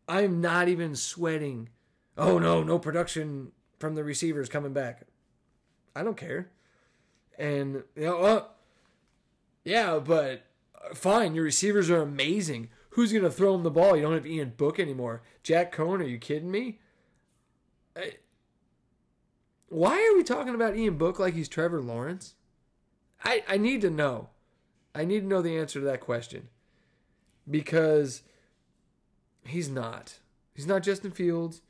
[0.08, 1.70] I'm not even sweating.
[2.18, 5.04] Oh no, no production from the receivers coming back.
[5.96, 6.52] I don't care.
[7.38, 8.44] And you know, uh,
[9.64, 10.46] yeah, but
[10.76, 12.70] uh, fine, your receivers are amazing.
[12.92, 13.96] Who's gonna throw him the ball?
[13.96, 15.22] You don't have Ian Book anymore.
[15.44, 16.80] Jack Coan, are you kidding me?
[17.96, 18.14] I,
[19.70, 22.36] why are we talking about Ian Book like he's Trevor Lawrence?
[23.24, 24.30] I, I need to know.
[24.94, 26.50] I need to know the answer to that question.
[27.50, 28.24] Because
[29.46, 30.20] he's not.
[30.54, 31.62] He's not Justin Fields.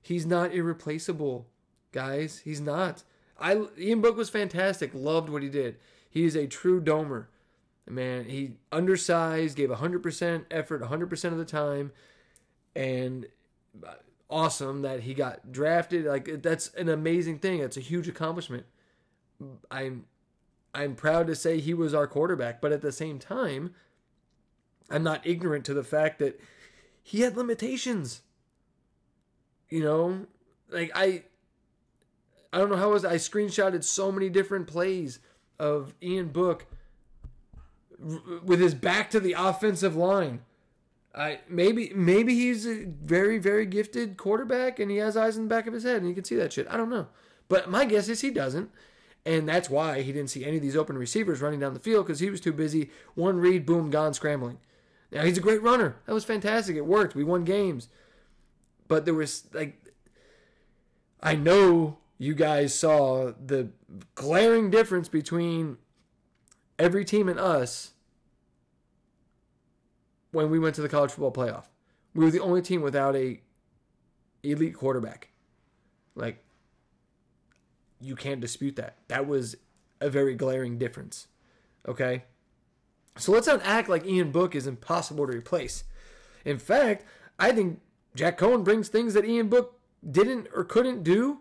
[0.00, 1.46] He's not irreplaceable,
[1.92, 2.40] guys.
[2.44, 3.02] He's not.
[3.38, 4.90] I Ian Book was fantastic.
[4.92, 5.76] Loved what he did.
[6.08, 7.26] He is a true domer.
[7.88, 11.92] Man, he undersized, gave 100% effort 100% of the time
[12.74, 13.26] and
[13.86, 13.94] uh,
[14.30, 16.04] awesome that he got drafted.
[16.04, 17.60] Like that's an amazing thing.
[17.60, 18.66] It's a huge accomplishment.
[19.70, 20.06] I'm
[20.74, 23.74] I'm proud to say he was our quarterback, but at the same time,
[24.90, 26.40] I'm not ignorant to the fact that
[27.02, 28.22] he had limitations.
[29.68, 30.26] You know,
[30.70, 31.24] like I
[32.52, 35.18] I don't know how was I screenshotted so many different plays
[35.58, 36.66] of Ian Book
[38.44, 40.42] with his back to the offensive line.
[41.16, 45.48] I maybe maybe he's a very very gifted quarterback and he has eyes in the
[45.48, 46.66] back of his head and you can see that shit.
[46.68, 47.06] I don't know.
[47.48, 48.70] But my guess is he doesn't.
[49.26, 52.06] And that's why he didn't see any of these open receivers running down the field
[52.06, 52.90] because he was too busy.
[53.14, 54.58] One read, boom, gone scrambling.
[55.10, 55.96] Now he's a great runner.
[56.06, 56.76] That was fantastic.
[56.76, 57.14] It worked.
[57.14, 57.88] We won games.
[58.86, 59.80] But there was like
[61.22, 63.70] I know you guys saw the
[64.14, 65.78] glaring difference between
[66.78, 67.93] every team and us
[70.34, 71.64] when we went to the college football playoff.
[72.14, 73.40] We were the only team without a
[74.42, 75.30] elite quarterback.
[76.14, 76.44] Like
[78.00, 78.98] you can't dispute that.
[79.08, 79.56] That was
[80.00, 81.28] a very glaring difference.
[81.88, 82.24] Okay?
[83.16, 85.84] So let's not act like Ian Book is impossible to replace.
[86.44, 87.04] In fact,
[87.38, 87.80] I think
[88.14, 89.78] Jack Coan brings things that Ian Book
[90.08, 91.38] didn't or couldn't do,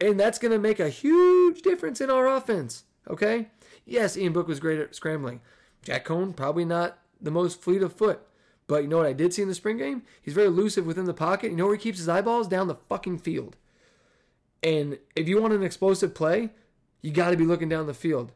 [0.00, 2.84] and that's going to make a huge difference in our offense.
[3.08, 3.48] Okay?
[3.84, 5.40] Yes, Ian Book was great at scrambling.
[5.82, 8.20] Jack Coan, probably not the most fleet of foot.
[8.66, 10.02] But you know what I did see in the spring game?
[10.22, 11.50] He's very elusive within the pocket.
[11.50, 12.46] You know where he keeps his eyeballs?
[12.46, 13.56] Down the fucking field.
[14.62, 16.50] And if you want an explosive play,
[17.02, 18.32] you got to be looking down the field.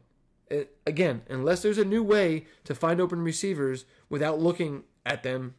[0.49, 5.55] It, again, unless there's a new way to find open receivers without looking at them,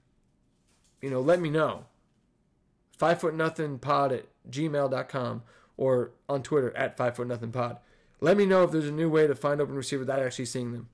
[1.01, 1.87] you know, let me know.
[2.97, 5.43] Five foot nothing pod at gmail.com
[5.77, 7.79] or on Twitter at five foot nothing pod.
[8.21, 10.73] Let me know if there's a new way to find open receiver without actually seeing
[10.73, 10.89] them.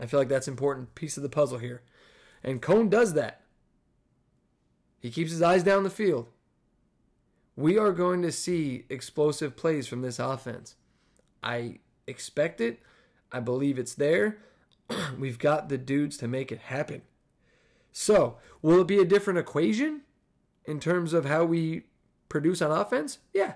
[0.00, 1.82] I feel like that's an important piece of the puzzle here.
[2.42, 3.40] And Coan does that.
[5.00, 6.28] He keeps his eyes down the field.
[7.56, 10.74] We are going to see explosive plays from this offense.
[11.42, 12.80] I expect it.
[13.30, 14.38] I believe it's there.
[15.18, 17.02] We've got the dudes to make it happen.
[17.92, 20.00] So, will it be a different equation
[20.64, 21.84] in terms of how we
[22.28, 23.18] produce on offense?
[23.32, 23.54] Yeah.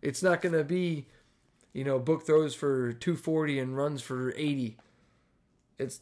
[0.00, 1.06] It's not going to be,
[1.72, 4.78] you know, book throws for 240 and runs for 80.
[5.78, 6.00] It's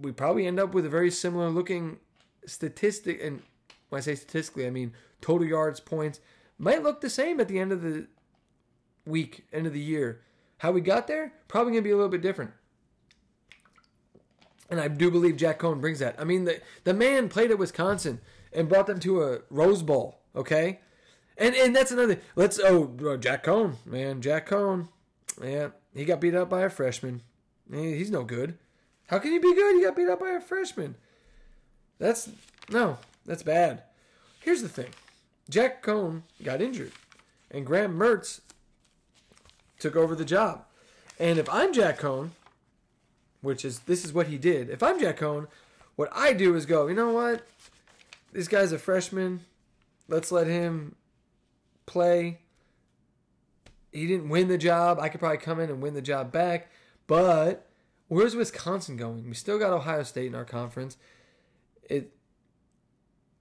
[0.00, 1.98] we probably end up with a very similar looking
[2.46, 3.42] statistic and
[3.88, 6.20] when I say statistically, I mean total yards, points
[6.58, 8.06] might look the same at the end of the
[9.04, 10.22] week, end of the year.
[10.58, 12.52] How we got there, probably gonna be a little bit different.
[14.68, 16.14] And I do believe Jack Coan brings that.
[16.18, 18.20] I mean, the the man played at Wisconsin
[18.52, 20.20] and brought them to a Rose Bowl.
[20.36, 20.80] Okay,
[21.36, 22.20] and and that's another.
[22.36, 24.88] Let's oh Jack Coan, man, Jack Coan,
[25.42, 27.22] yeah, he got beat up by a freshman.
[27.72, 28.58] He's no good.
[29.10, 29.74] How can you be good?
[29.74, 30.94] You got beat up by a freshman.
[31.98, 32.30] That's
[32.70, 33.82] no, that's bad.
[34.38, 34.90] Here's the thing:
[35.48, 36.92] Jack Coan got injured,
[37.50, 38.40] and Graham Mertz
[39.80, 40.64] took over the job.
[41.18, 42.30] And if I'm Jack Coan,
[43.40, 44.70] which is this is what he did.
[44.70, 45.48] If I'm Jack Coan,
[45.96, 47.44] what I do is go, you know what?
[48.32, 49.40] This guy's a freshman.
[50.06, 50.94] Let's let him
[51.84, 52.38] play.
[53.90, 55.00] He didn't win the job.
[55.00, 56.70] I could probably come in and win the job back,
[57.08, 57.66] but
[58.10, 59.28] Where's Wisconsin going?
[59.28, 60.96] We still got Ohio State in our conference.
[61.88, 62.12] It.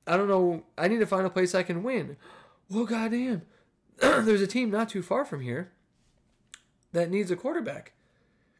[0.05, 0.61] I don't know.
[0.77, 2.17] I need to find a place I can win.
[2.69, 3.41] Well, goddamn,
[3.97, 5.71] there's a team not too far from here
[6.91, 7.93] that needs a quarterback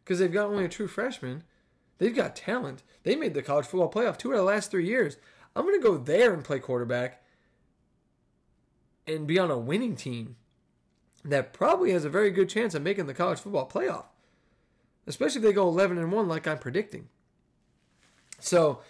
[0.04, 1.44] because they've got only a true freshman.
[2.00, 2.82] They've got talent.
[3.04, 5.18] They made the college football playoff two out of the last three years.
[5.56, 7.22] I'm going to go there and play quarterback
[9.06, 10.38] and be on a winning team
[11.24, 14.06] that probably has a very good chance of making the college football playoff
[15.10, 17.10] especially if they go 11 and 1 like I'm predicting.
[18.40, 18.82] So,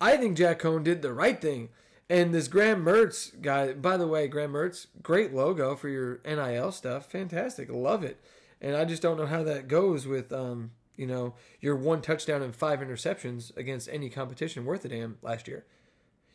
[0.00, 1.68] I think Jack Coan did the right thing.
[2.08, 6.72] And this Graham Mertz guy, by the way, Graham Mertz, great logo for your NIL
[6.72, 7.10] stuff.
[7.10, 7.68] Fantastic.
[7.70, 8.18] Love it.
[8.62, 12.40] And I just don't know how that goes with, um, you know, your one touchdown
[12.40, 15.66] and five interceptions against any competition worth a damn last year.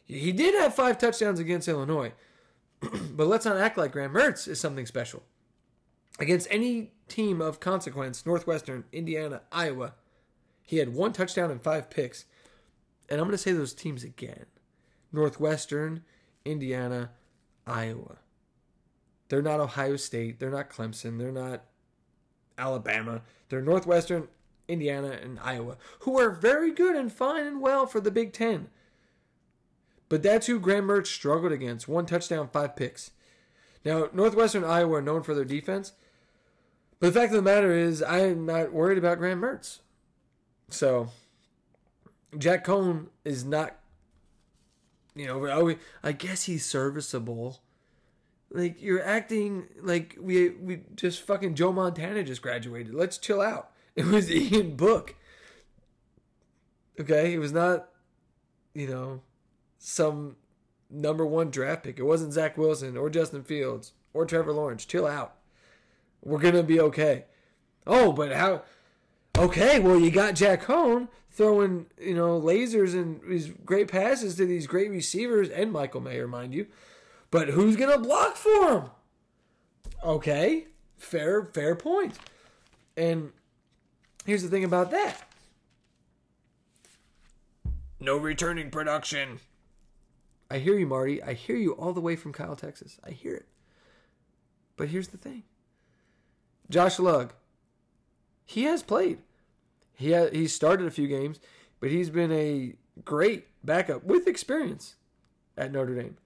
[0.05, 2.11] He did have five touchdowns against Illinois.
[3.11, 5.23] but let's not act like Graham Mertz is something special.
[6.19, 9.93] Against any team of consequence, Northwestern, Indiana, Iowa,
[10.61, 12.25] he had one touchdown and five picks.
[13.09, 14.45] And I'm going to say those teams again
[15.11, 16.03] Northwestern,
[16.45, 17.11] Indiana,
[17.65, 18.17] Iowa.
[19.29, 20.39] They're not Ohio State.
[20.39, 21.17] They're not Clemson.
[21.17, 21.63] They're not
[22.57, 23.21] Alabama.
[23.49, 24.27] They're Northwestern,
[24.67, 28.69] Indiana, and Iowa, who are very good and fine and well for the Big Ten.
[30.09, 31.87] But that's who Graham Mertz struggled against.
[31.87, 33.11] One touchdown, five picks.
[33.83, 35.93] Now, Northwestern Iowa are known for their defense,
[37.03, 39.79] but the fact of the matter is, I am not worried about Graham Mertz.
[40.69, 41.09] So,
[42.37, 43.75] Jack Coan is not,
[45.13, 47.59] you know, I guess he's serviceable.
[48.49, 52.95] Like you're acting like we we just fucking Joe Montana just graduated.
[52.95, 53.71] Let's chill out.
[53.97, 55.13] It was Ian Book.
[56.97, 57.89] Okay, it was not,
[58.73, 59.23] you know,
[59.77, 60.37] some
[60.89, 61.99] number one draft pick.
[61.99, 64.85] It wasn't Zach Wilson or Justin Fields or Trevor Lawrence.
[64.85, 65.35] Chill out.
[66.23, 67.25] We're gonna be okay.
[67.85, 68.63] Oh, but how?
[69.37, 74.45] Okay, well you got Jack Coan throwing you know lasers and these great passes to
[74.45, 76.67] these great receivers and Michael Mayer, mind you.
[77.31, 78.89] But who's gonna block for him?
[80.03, 80.67] Okay,
[80.97, 82.17] fair fair point.
[82.95, 83.31] And
[84.25, 85.27] here's the thing about that.
[87.99, 89.39] No returning production.
[90.51, 91.23] I hear you, Marty.
[91.23, 92.99] I hear you all the way from Kyle, Texas.
[93.03, 93.47] I hear it.
[94.77, 95.43] But here's the thing.
[96.69, 97.33] Josh Lugg,
[98.45, 99.19] he has played.
[99.93, 101.39] He he started a few games,
[101.79, 102.73] but he's been a
[103.05, 104.95] great backup with experience
[105.57, 106.17] at Notre Dame.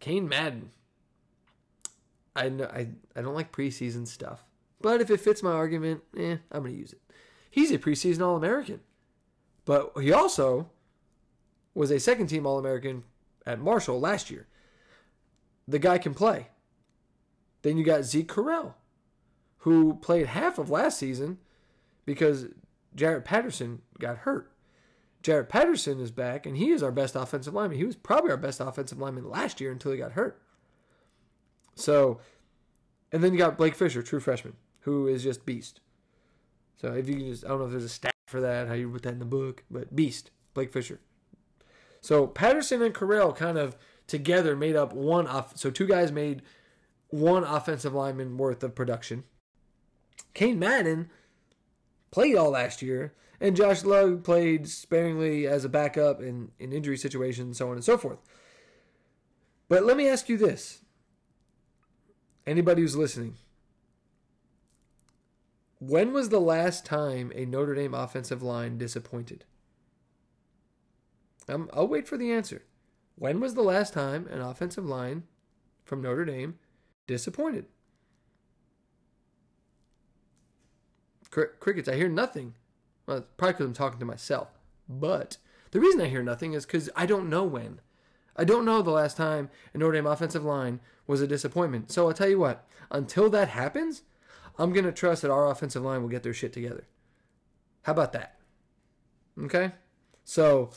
[0.00, 0.70] Cain Madden.
[2.36, 4.44] I know I, I don't like preseason stuff,
[4.80, 7.00] but if it fits my argument, eh, I'm gonna use it.
[7.50, 8.80] He's a preseason All American,
[9.64, 10.70] but he also
[11.74, 13.04] was a second team All American
[13.46, 14.46] at Marshall last year.
[15.66, 16.48] The guy can play.
[17.62, 18.74] Then you got Zeke Correll
[19.68, 21.38] who played half of last season
[22.06, 22.46] because
[22.94, 24.50] Jarrett Patterson got hurt.
[25.22, 27.76] Jarrett Patterson is back, and he is our best offensive lineman.
[27.76, 30.40] He was probably our best offensive lineman last year until he got hurt.
[31.74, 32.20] So,
[33.12, 35.80] and then you got Blake Fisher, true freshman, who is just beast.
[36.76, 38.74] So if you can just, I don't know if there's a stat for that, how
[38.74, 41.00] you put that in the book, but beast, Blake Fisher.
[42.00, 45.58] So Patterson and Correll kind of together made up one off.
[45.58, 46.42] So two guys made
[47.08, 49.24] one offensive lineman worth of production.
[50.34, 51.10] Cain Madden
[52.10, 56.96] played all last year, and Josh Lugg played sparingly as a backup in, in injury
[56.96, 58.18] situations, so on and so forth.
[59.68, 60.82] But let me ask you this.
[62.46, 63.34] Anybody who's listening,
[65.78, 69.44] when was the last time a Notre Dame offensive line disappointed?
[71.48, 72.64] Um, I'll wait for the answer.
[73.16, 75.24] When was the last time an offensive line
[75.84, 76.58] from Notre Dame
[77.06, 77.66] disappointed?
[81.30, 82.54] Cr- crickets, I hear nothing.
[83.06, 84.48] Well, probably because I'm talking to myself.
[84.88, 85.38] But
[85.70, 87.80] the reason I hear nothing is because I don't know when.
[88.36, 91.90] I don't know the last time a Notre Dame offensive line was a disappointment.
[91.90, 94.02] So I'll tell you what, until that happens,
[94.58, 96.86] I'm going to trust that our offensive line will get their shit together.
[97.82, 98.38] How about that?
[99.44, 99.72] Okay?
[100.24, 100.70] So,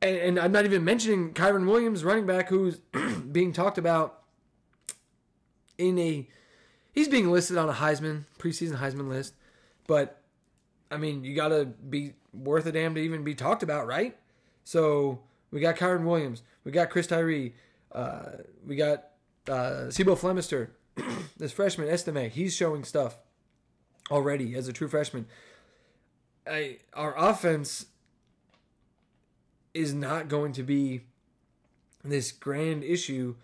[0.00, 2.78] and, and I'm not even mentioning Kyren Williams, running back, who's
[3.32, 4.22] being talked about
[5.78, 6.28] in a.
[6.96, 9.34] He's being listed on a Heisman, preseason Heisman list.
[9.86, 10.18] But,
[10.90, 14.16] I mean, you got to be worth a damn to even be talked about, right?
[14.64, 15.20] So,
[15.50, 16.42] we got Kyren Williams.
[16.64, 17.54] We got Chris Tyree.
[17.92, 19.08] Uh, we got
[19.46, 20.70] uh, C'Bo Flemister.
[21.36, 22.30] this freshman, Estime.
[22.30, 23.18] He's showing stuff
[24.10, 25.26] already as a true freshman.
[26.46, 27.86] I, our offense
[29.74, 31.02] is not going to be
[32.02, 33.34] this grand issue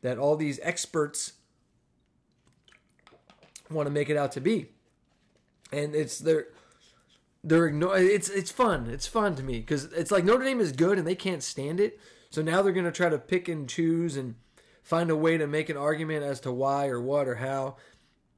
[0.00, 1.34] that all these experts
[3.74, 4.68] want to make it out to be.
[5.72, 6.46] And it's they're
[7.44, 8.88] they're it's it's fun.
[8.88, 11.80] It's fun to me because it's like Notre Dame is good and they can't stand
[11.80, 11.98] it.
[12.30, 14.36] So now they're going to try to pick and choose and
[14.82, 17.76] find a way to make an argument as to why or what or how.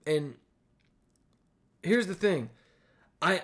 [0.06, 0.34] And
[1.82, 2.50] here's the thing.
[3.20, 3.42] I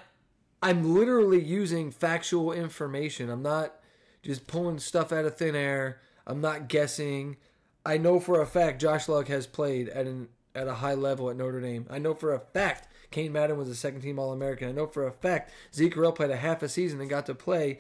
[0.63, 3.31] I'm literally using factual information.
[3.31, 3.77] I'm not
[4.23, 6.01] just pulling stuff out of thin air.
[6.27, 7.37] I'm not guessing.
[7.85, 11.31] I know for a fact Josh Lugg has played at an at a high level
[11.31, 11.87] at Notre Dame.
[11.91, 14.69] I know for a fact Cain Madden was a second team All American.
[14.69, 17.35] I know for a fact Zeke Correll played a half a season and got to
[17.35, 17.79] play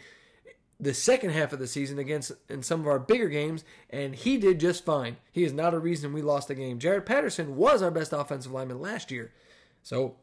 [0.80, 4.38] the second half of the season against in some of our bigger games, and he
[4.38, 5.18] did just fine.
[5.30, 6.78] He is not a reason we lost the game.
[6.78, 9.32] Jarrett Patterson was our best offensive lineman last year,
[9.82, 10.16] so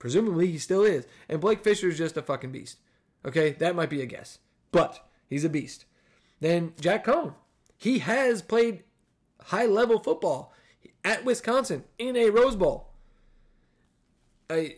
[0.00, 1.06] presumably he still is.
[1.28, 2.78] And Blake Fisher is just a fucking beast.
[3.24, 4.38] Okay, that might be a guess,
[4.72, 5.84] but he's a beast.
[6.40, 7.34] Then Jack Coan,
[7.76, 8.82] he has played
[9.44, 10.52] high level football
[11.04, 12.88] at Wisconsin in a Rose Bowl.
[14.48, 14.76] I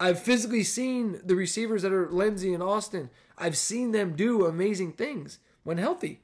[0.00, 3.10] I've physically seen the receivers that are Lenzy and Austin.
[3.36, 6.20] I've seen them do amazing things when healthy.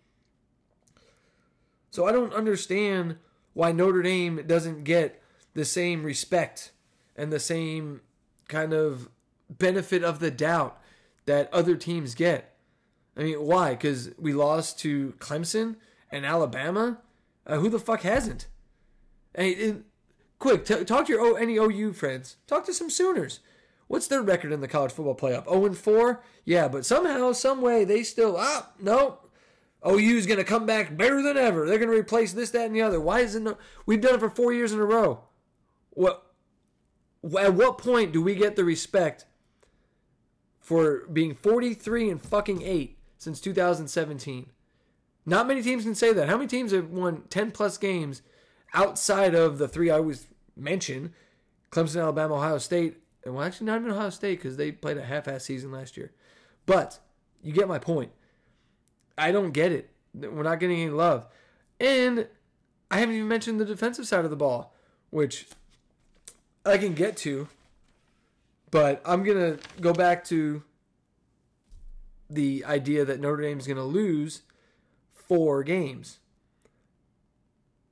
[1.91, 3.17] So I don't understand
[3.53, 5.23] why Notre Dame doesn't get
[5.55, 6.73] the same respect
[7.17, 8.01] and the same
[8.49, 9.09] kind of
[9.49, 10.81] benefit of the doubt
[11.27, 12.57] that other teams get.
[13.17, 13.71] I mean, why?
[13.71, 15.77] Because we lost to Clemson
[16.11, 16.99] and Alabama?
[17.47, 18.49] Uh, who the fuck hasn't?
[19.35, 19.77] Hey,
[20.39, 22.37] quick, t- talk to your o- any OU friends.
[22.47, 23.41] Talk to some Sooners.
[23.87, 25.45] What's their record in the college football playoff?
[25.45, 26.23] 0 and 4?
[26.45, 29.19] Yeah, but somehow, some way, they still, ah, no.
[29.87, 31.67] OU's going to come back better than ever.
[31.67, 33.01] They're going to replace this, that, and the other.
[33.01, 35.25] Why isn't we've done it for four years in a row?
[35.91, 36.25] What?
[37.39, 39.27] At what point do we get the respect
[40.61, 44.47] for being 43 and fucking 8 since 2017?
[45.27, 46.29] Not many teams can say that.
[46.29, 48.23] How many teams have won 10 plus games
[48.75, 51.15] outside of the three I always mention
[51.71, 52.99] Clemson, Alabama, Ohio State?
[53.25, 55.97] And well, actually, not even Ohio State because they played a half ass season last
[55.97, 56.13] year.
[56.67, 56.99] But
[57.43, 58.13] you get my point.
[59.17, 59.91] I don't get it.
[60.15, 61.27] We're not getting any love.
[61.81, 62.29] And
[62.91, 64.75] I haven't even mentioned the defensive side of the ball,
[65.11, 65.47] which
[66.65, 67.49] I can get to.
[68.71, 70.63] But I'm going to go back to
[72.29, 74.43] the idea that Notre Dame is going to lose
[75.13, 76.19] four games.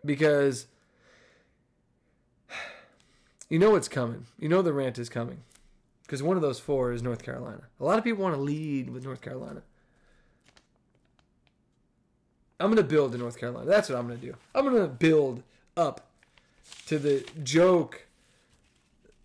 [0.04, 0.66] Because
[3.52, 4.24] you know it's coming.
[4.38, 5.42] You know the rant is coming.
[6.00, 7.64] Because one of those four is North Carolina.
[7.78, 9.60] A lot of people want to lead with North Carolina.
[12.58, 13.66] I'm going to build to North Carolina.
[13.66, 14.34] That's what I'm going to do.
[14.54, 15.42] I'm going to build
[15.76, 16.08] up
[16.86, 18.06] to the joke,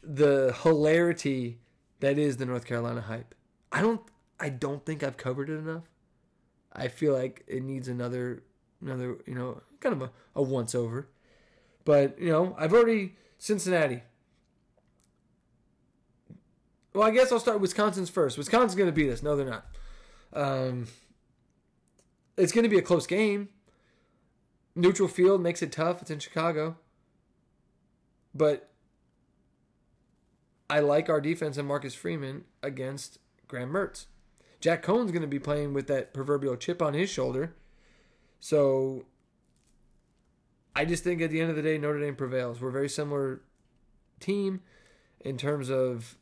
[0.03, 1.59] the hilarity
[2.01, 3.33] that is the North Carolina hype.
[3.71, 4.01] I don't
[4.41, 5.83] I don't think I've covered it enough.
[6.73, 8.43] I feel like it needs another
[8.81, 11.07] another, you know, kind of a, a once over.
[11.85, 14.03] But, you know, I've already Cincinnati.
[16.97, 18.39] Well, I guess I'll start Wisconsin's first.
[18.39, 19.21] Wisconsin's going to beat us.
[19.21, 19.67] No, they're not.
[20.33, 20.87] Um,
[22.35, 23.49] it's going to be a close game.
[24.73, 26.01] Neutral field makes it tough.
[26.01, 26.75] It's in Chicago.
[28.33, 28.71] But
[30.71, 34.07] I like our defense and Marcus Freeman against Graham Mertz.
[34.59, 37.55] Jack Coan's going to be playing with that proverbial chip on his shoulder.
[38.39, 39.05] So
[40.75, 42.59] I just think at the end of the day, Notre Dame prevails.
[42.59, 43.41] We're a very similar
[44.19, 44.61] team
[45.19, 46.17] in terms of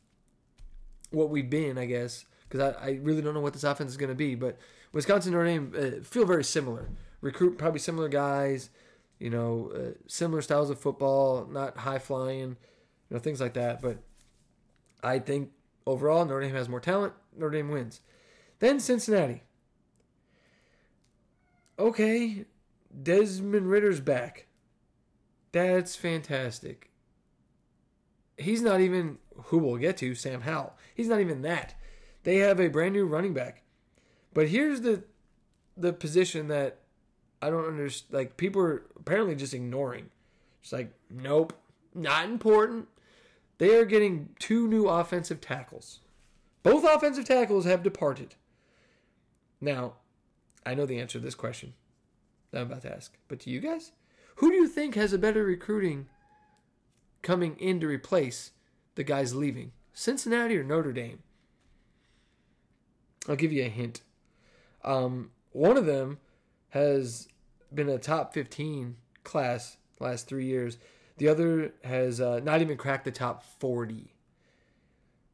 [1.12, 3.97] what we've been, I guess, because I, I really don't know what this offense is
[3.97, 4.36] going to be.
[4.36, 4.58] But
[4.93, 6.89] Wisconsin Notre Dame uh, feel very similar.
[7.22, 8.70] Recruit probably similar guys,
[9.20, 12.58] you know, uh, similar styles of football, not high flying, you
[13.12, 13.82] know, things like that.
[13.82, 13.97] But
[15.03, 15.51] I think
[15.86, 17.14] overall Notre Dame has more talent.
[17.36, 18.01] Notre Dame wins.
[18.60, 19.43] Then Cincinnati.
[21.78, 22.45] Okay,
[23.03, 24.47] Desmond Ridder's back.
[25.51, 26.89] That's fantastic.
[28.38, 30.78] He's not even who we'll get to, Sam Howell.
[30.94, 31.76] He's not even that.
[32.24, 33.64] They have a brand new running back.
[34.34, 35.04] But here's the
[35.78, 36.80] the position that
[37.42, 38.14] I don't understand.
[38.14, 40.10] Like people are apparently just ignoring.
[40.62, 41.54] It's like, nope,
[41.94, 42.88] not important.
[43.58, 46.00] They are getting two new offensive tackles.
[46.64, 48.36] Both offensive tackles have departed.
[49.62, 49.94] Now,
[50.66, 51.74] I know the answer to this question
[52.52, 53.92] that I'm about to ask, but to you guys,
[54.38, 56.08] who do you think has a better recruiting
[57.26, 58.52] coming in to replace
[58.96, 59.74] the guys leaving?
[59.94, 61.20] Cincinnati or Notre Dame?
[63.28, 64.02] I'll give you a hint.
[64.84, 66.20] Um, one of them
[66.70, 67.28] has
[67.74, 70.78] been a top 15 class last three years.
[71.18, 74.14] The other has uh, not even cracked the top 40.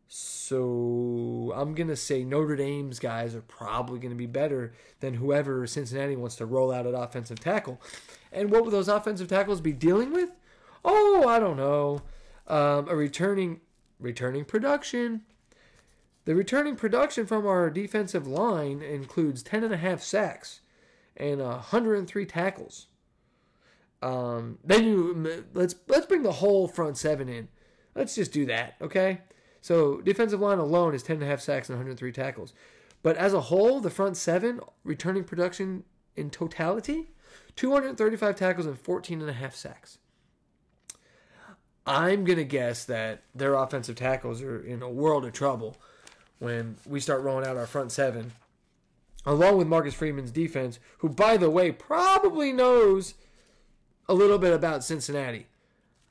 [0.08, 5.14] So I'm going to say Notre Dame's guys are probably going to be better than
[5.14, 7.82] whoever Cincinnati wants to roll out at offensive tackle.
[8.32, 10.30] And what will those offensive tackles be dealing with?
[10.84, 12.02] Oh, I don't know.
[12.48, 13.62] Um, a returning
[14.00, 15.22] returning production.
[16.26, 20.62] The returning production from our defensive line includes 10 and a half sacks
[21.18, 22.88] and 103 tackles.
[24.02, 27.48] Um, then you let's let's bring the whole front seven in.
[27.96, 29.22] Let's just do that, okay?
[29.62, 32.54] So defensive line alone is 10 and a half sacks and 103 tackles.
[33.04, 35.84] But as a whole, the front seven returning production
[36.16, 37.12] in totality,
[37.56, 40.00] 235 tackles and 14 and a half sacks.
[41.86, 45.78] I'm going to guess that their offensive tackles are in a world of trouble
[46.40, 48.34] when we start rolling out our front seven,
[49.26, 53.16] along with Marcus Freeman's defense, who, by the way, probably knows
[54.08, 55.48] a little bit about Cincinnati.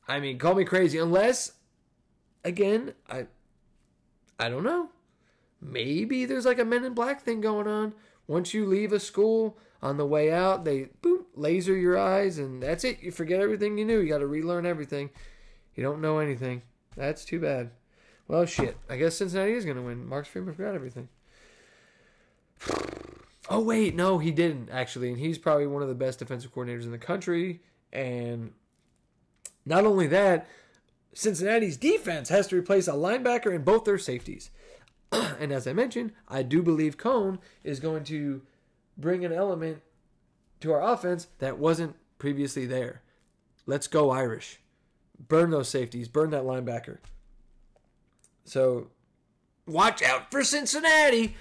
[0.08, 1.52] I mean, call me crazy, unless,
[2.44, 3.26] again, I,
[4.38, 4.90] I don't know.
[5.60, 7.94] Maybe there's like a Men in Black thing going on.
[8.26, 12.62] Once you leave a school, on the way out, they boom, laser your eyes, and
[12.62, 13.02] that's it.
[13.02, 14.00] You forget everything you knew.
[14.00, 15.10] You got to relearn everything.
[15.80, 16.60] You don't know anything.
[16.94, 17.70] That's too bad.
[18.28, 18.76] Well, shit.
[18.90, 20.06] I guess Cincinnati is going to win.
[20.06, 21.08] Mark Freeman forgot everything.
[23.48, 23.96] Oh, wait.
[23.96, 25.08] No, he didn't, actually.
[25.08, 27.60] And he's probably one of the best defensive coordinators in the country.
[27.92, 28.52] And
[29.66, 30.46] not only that,
[31.14, 34.50] Cincinnati's defense has to replace a linebacker and both their safeties.
[35.12, 38.42] and as I mentioned, I do believe Coan is going to
[38.96, 39.80] bring an element
[40.60, 43.02] to our offense that wasn't previously there.
[43.66, 44.59] Let's go Irish
[45.28, 46.98] burn those safeties, burn that linebacker.
[48.44, 48.88] So
[49.66, 51.36] watch out for Cincinnati.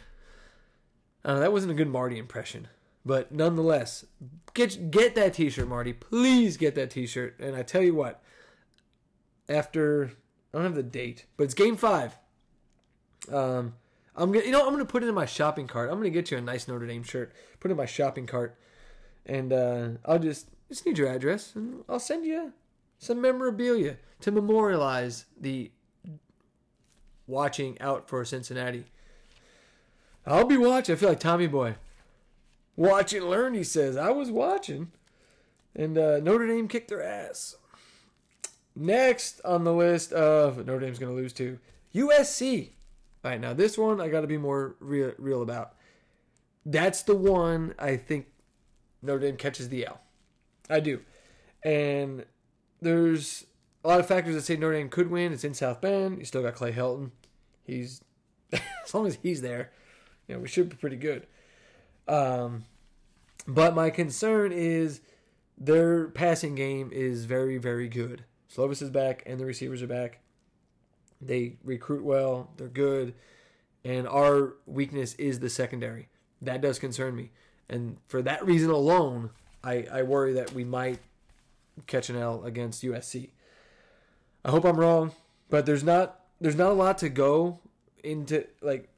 [1.24, 2.68] Uh, that wasn't a good Marty impression,
[3.06, 4.06] but nonetheless,
[4.54, 5.92] get get that T-shirt, Marty.
[5.94, 7.40] Please get that T-shirt.
[7.40, 8.22] And I tell you what,
[9.50, 10.12] after
[10.54, 12.18] I don't have the date, but it's Game Five.
[13.32, 13.76] Um,
[14.16, 15.90] I'm gonna, you know, I'm gonna put it in my shopping cart.
[15.90, 17.34] I'm gonna get you a nice Notre Dame shirt.
[17.60, 18.58] Put it in my shopping cart,
[19.26, 22.54] and uh, I'll just just need your address, and I'll send you
[23.00, 25.72] some memorabilia to memorialize the
[27.26, 28.86] watching out for Cincinnati.
[30.26, 30.94] I'll be watching.
[30.94, 31.76] I feel like Tommy Boy.
[32.76, 33.98] Watch and learn, he says.
[33.98, 34.92] I was watching.
[35.76, 37.56] And uh, Notre Dame kicked their ass.
[38.76, 41.58] Next on the list of Notre Dame's going to lose to
[41.96, 42.70] USC.
[43.24, 45.74] All right, now this one I got to be more real, real about.
[46.66, 48.28] That's the one I think
[49.02, 50.00] Notre Dame catches the L.
[50.70, 51.02] I do.
[51.64, 52.26] And
[52.82, 53.46] there's
[53.84, 55.34] a lot of factors that say Notre Dame could win.
[55.34, 56.20] It's in South Bend.
[56.20, 57.12] You still got Clay Helton.
[57.64, 58.02] He's
[58.54, 59.72] as long as he's there,
[60.28, 61.28] you know, we should be pretty good.
[62.08, 62.66] Um,
[63.48, 65.02] but my concern is
[65.58, 68.24] their passing game is very, very good.
[68.54, 70.20] Slovis is back and the receivers are back.
[71.22, 72.52] They recruit well.
[72.58, 73.14] They're good.
[73.84, 76.10] And our weakness is the secondary.
[76.42, 77.32] That does concern me.
[77.70, 79.30] And for that reason alone,
[79.64, 81.00] I, I worry that we might
[81.88, 83.30] catch an L against USC.
[84.44, 85.14] I hope I'm wrong,
[85.50, 87.60] but there's not there's not a lot to go
[88.04, 88.90] into like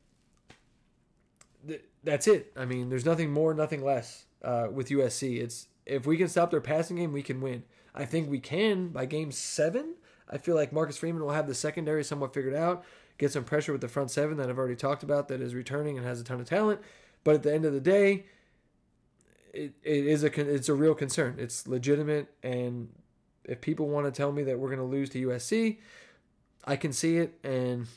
[1.67, 2.51] th- that's it.
[2.55, 5.41] I mean, there's nothing more, nothing less uh, with USC.
[5.41, 7.63] It's if we can stop their passing game, we can win.
[7.93, 9.95] I think we can by game seven.
[10.29, 12.85] I feel like Marcus Freeman will have the secondary somewhat figured out,
[13.17, 15.97] get some pressure with the front seven that I've already talked about that is returning
[15.97, 16.79] and has a ton of talent.
[17.23, 18.25] But at the end of the day,
[19.53, 21.35] it, it is a it's a real concern.
[21.37, 22.89] It's legitimate, and
[23.43, 25.77] if people want to tell me that we're going to lose to USC,
[26.65, 27.87] I can see it, and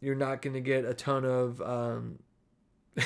[0.00, 2.18] you're not going to get a ton of um,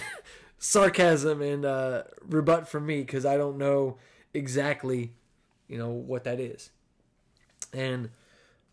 [0.59, 3.99] sarcasm and uh, rebut from me because I don't know
[4.35, 5.13] exactly,
[5.69, 6.71] you know, what that is.
[7.73, 8.11] And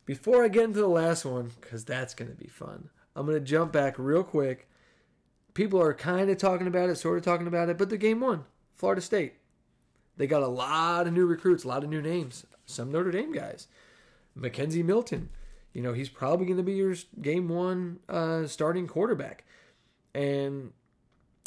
[0.06, 3.38] before I get into the last one, because that's going to be fun, I'm going
[3.38, 4.70] to jump back real quick.
[5.54, 8.22] People are kind of talking about it, sort of talking about it, but the game
[8.22, 8.46] won.
[8.76, 9.34] Florida State.
[10.18, 12.46] They got a lot of new recruits, a lot of new names.
[12.66, 13.68] Some Notre Dame guys.
[14.38, 15.30] McKenzie Milton.
[15.74, 19.44] You know, he's probably going to be your game one uh, starting quarterback.
[20.14, 20.72] And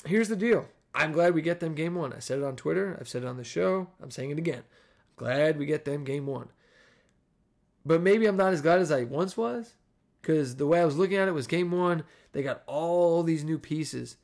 [0.04, 0.66] here's the deal.
[0.94, 2.12] I'm glad we get them game one.
[2.12, 2.96] I said it on Twitter.
[2.98, 3.88] I've said it on the show.
[4.02, 4.62] I'm saying it again.
[4.64, 6.48] I'm glad we get them game one.
[7.84, 9.74] But maybe I'm not as glad as I once was.
[10.20, 12.02] Because the way I was looking at it was game one,
[12.32, 14.16] they got all these new pieces.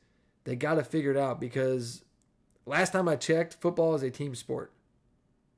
[0.43, 2.03] They got to figure it out because
[2.65, 4.71] last time I checked, football is a team sport.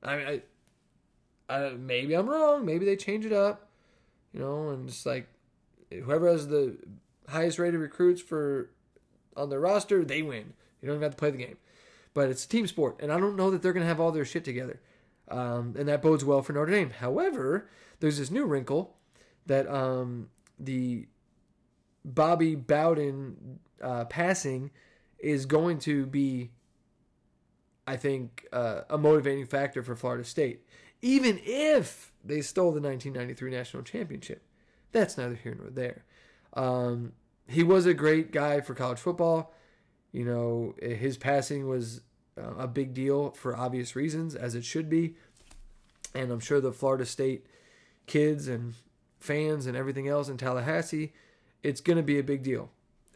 [0.02, 0.42] I mean,
[1.48, 2.64] I, I, maybe I'm wrong.
[2.64, 3.68] Maybe they change it up,
[4.32, 5.28] you know, and it's like
[5.90, 6.76] whoever has the
[7.28, 8.70] highest rated recruits for
[9.36, 10.54] on their roster, they win.
[10.80, 11.56] You don't even have to play the game.
[12.14, 14.12] But it's a team sport, and I don't know that they're going to have all
[14.12, 14.80] their shit together.
[15.28, 16.90] Um, and that bodes well for Notre Dame.
[16.90, 17.68] However,
[18.00, 18.96] there's this new wrinkle
[19.44, 21.08] that um, the
[22.04, 24.70] Bobby Bowden uh, passing
[25.18, 26.52] is going to be,
[27.86, 30.66] I think, uh, a motivating factor for Florida State.
[31.02, 34.42] Even if they stole the 1993 national championship,
[34.92, 36.04] that's neither here nor there.
[36.54, 37.12] Um,
[37.48, 39.54] he was a great guy for college football.
[40.12, 42.00] You know, his passing was
[42.38, 45.16] uh, a big deal for obvious reasons, as it should be.
[46.14, 47.46] And I'm sure the Florida State
[48.06, 48.74] kids and
[49.18, 51.12] fans and everything else in Tallahassee,
[51.62, 52.70] it's going to be a big deal.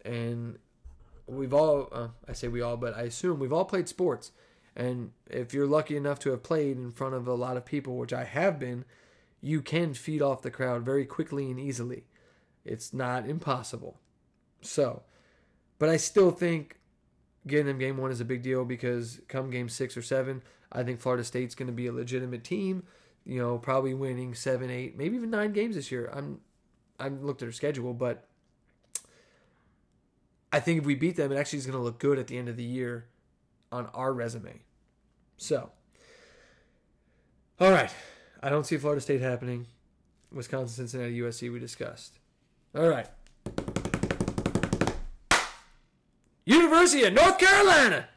[0.05, 0.59] And
[1.27, 4.33] we've all, uh, I say we all, but I assume we've all played sports.
[4.77, 7.97] And if you're lucky enough to have played in front of a lot of people,
[7.97, 8.85] which I have been,
[9.41, 12.05] you can feed off the crowd very quickly and easily.
[12.65, 13.99] It's not impossible.
[14.63, 15.03] So,
[15.79, 16.79] but I still think
[17.47, 20.83] getting them game one is a big deal because come game six or seven, I
[20.83, 22.85] think Florida State's going to be a legitimate team.
[23.25, 26.11] You know, probably winning seven, eight, maybe even nine games this year.
[26.13, 26.41] I'm,
[26.99, 28.27] I have looked at their schedule, but
[30.53, 32.39] I think if we beat them, it actually is going to look good at the
[32.39, 33.07] end of the year
[33.73, 34.63] on our resume.
[35.37, 35.71] So,
[37.59, 37.91] all right,
[38.43, 39.67] I don't see Florida State happening.
[40.33, 42.19] Wisconsin, Cincinnati, USC, we discussed.
[42.75, 43.09] All right.
[46.45, 48.09] University of North Carolina.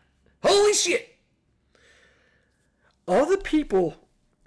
[0.43, 1.17] Holy shit.
[3.07, 3.95] All the people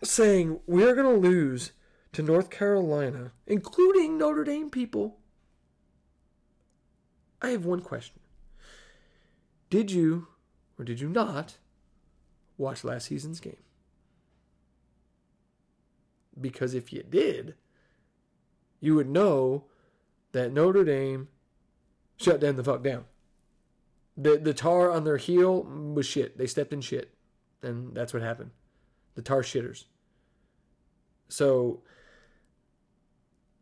[0.02, 1.72] saying we're going to lose
[2.12, 5.18] to North Carolina, including Notre Dame people.
[7.42, 8.20] I have one question.
[9.68, 10.28] Did you
[10.78, 11.56] or did you not
[12.58, 13.56] watch last season's game?
[16.38, 17.54] Because if you did,
[18.80, 19.64] you would know
[20.32, 21.28] that Notre Dame
[22.16, 23.04] shut them the fuck down.
[24.16, 26.38] The the tar on their heel was shit.
[26.38, 27.12] They stepped in shit.
[27.62, 28.50] And that's what happened.
[29.14, 29.84] The tar shitters.
[31.28, 31.82] So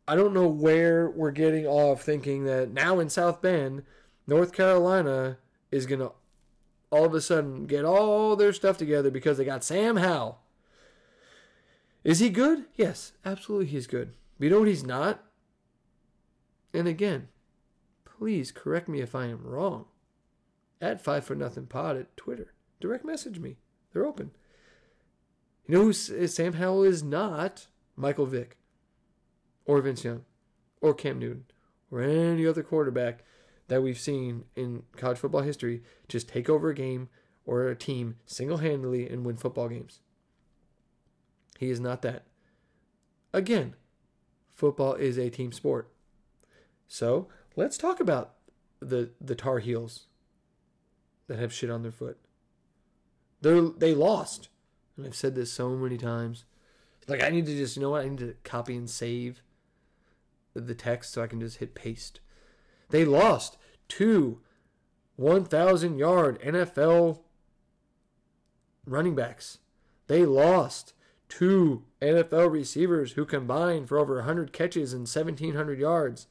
[0.07, 3.85] I don't know where we're getting off thinking that now in South Bend,
[4.27, 5.39] North Carolina
[5.71, 6.13] is going to
[6.95, 10.39] all of a sudden get all their stuff together because they got Sam Howell.
[12.05, 12.67] Is he good?
[12.77, 14.13] Yes, absolutely he's good.
[14.39, 15.25] But you know what he's not?
[16.73, 17.29] And again,
[18.05, 19.87] please correct me if I am wrong.
[20.81, 22.53] At Five Foot Nothing Pod at Twitter.
[22.81, 23.57] Direct message me.
[23.93, 24.31] They're open.
[25.67, 27.67] You know who Sam Howell is not?
[27.97, 28.59] Michael Vick,
[29.65, 30.25] or Vince Young,
[30.81, 31.45] or Cam Newton,
[31.91, 33.25] or any other quarterback
[33.69, 37.09] that we've seen in college football history just take over a game
[37.47, 40.01] or a team single handedly and win football games.
[41.59, 42.25] He is not that.
[43.33, 43.75] Again,
[44.55, 45.91] football is a team sport.
[46.89, 48.35] So let's talk about
[48.81, 50.07] the the Tar Heels
[51.27, 52.19] that have shit on their foot.
[53.41, 54.49] They they lost,
[54.97, 56.45] and I've said this so many times.
[57.09, 59.43] Like I need to just you know what I need to copy and save
[60.55, 62.21] the text so I can just hit paste.
[62.95, 63.57] They lost
[63.89, 64.39] two
[65.17, 67.19] 1,000 yard NFL
[68.87, 69.59] running backs.
[70.07, 70.93] They lost
[71.29, 76.29] two NFL receivers who combined for over 100 catches and 1,700 yards.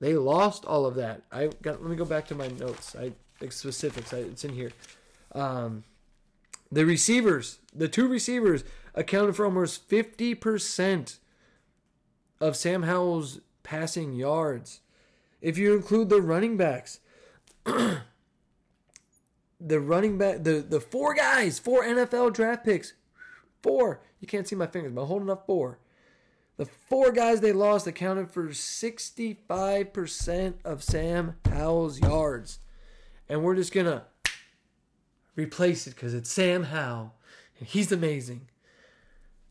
[0.00, 1.22] They lost all of that.
[1.30, 1.80] I got.
[1.80, 2.96] Let me go back to my notes.
[2.96, 3.12] I
[3.48, 4.12] specifics.
[4.12, 4.72] I, it's in here.
[5.36, 5.84] Um,
[6.72, 11.20] the receivers, the two receivers, accounted for almost fifty percent
[12.40, 14.80] of Sam Howell's passing yards.
[15.40, 17.00] If you include the running backs,
[17.64, 18.00] the
[19.60, 22.94] running back, the the four guys, four NFL draft picks,
[23.62, 24.00] four.
[24.20, 25.78] You can't see my fingers, but I'm holding up four.
[26.56, 32.60] The four guys they lost accounted for 65% of Sam Howell's yards.
[33.28, 34.04] And we're just going to
[35.34, 37.14] replace it because it's Sam Howell.
[37.58, 38.48] And he's amazing.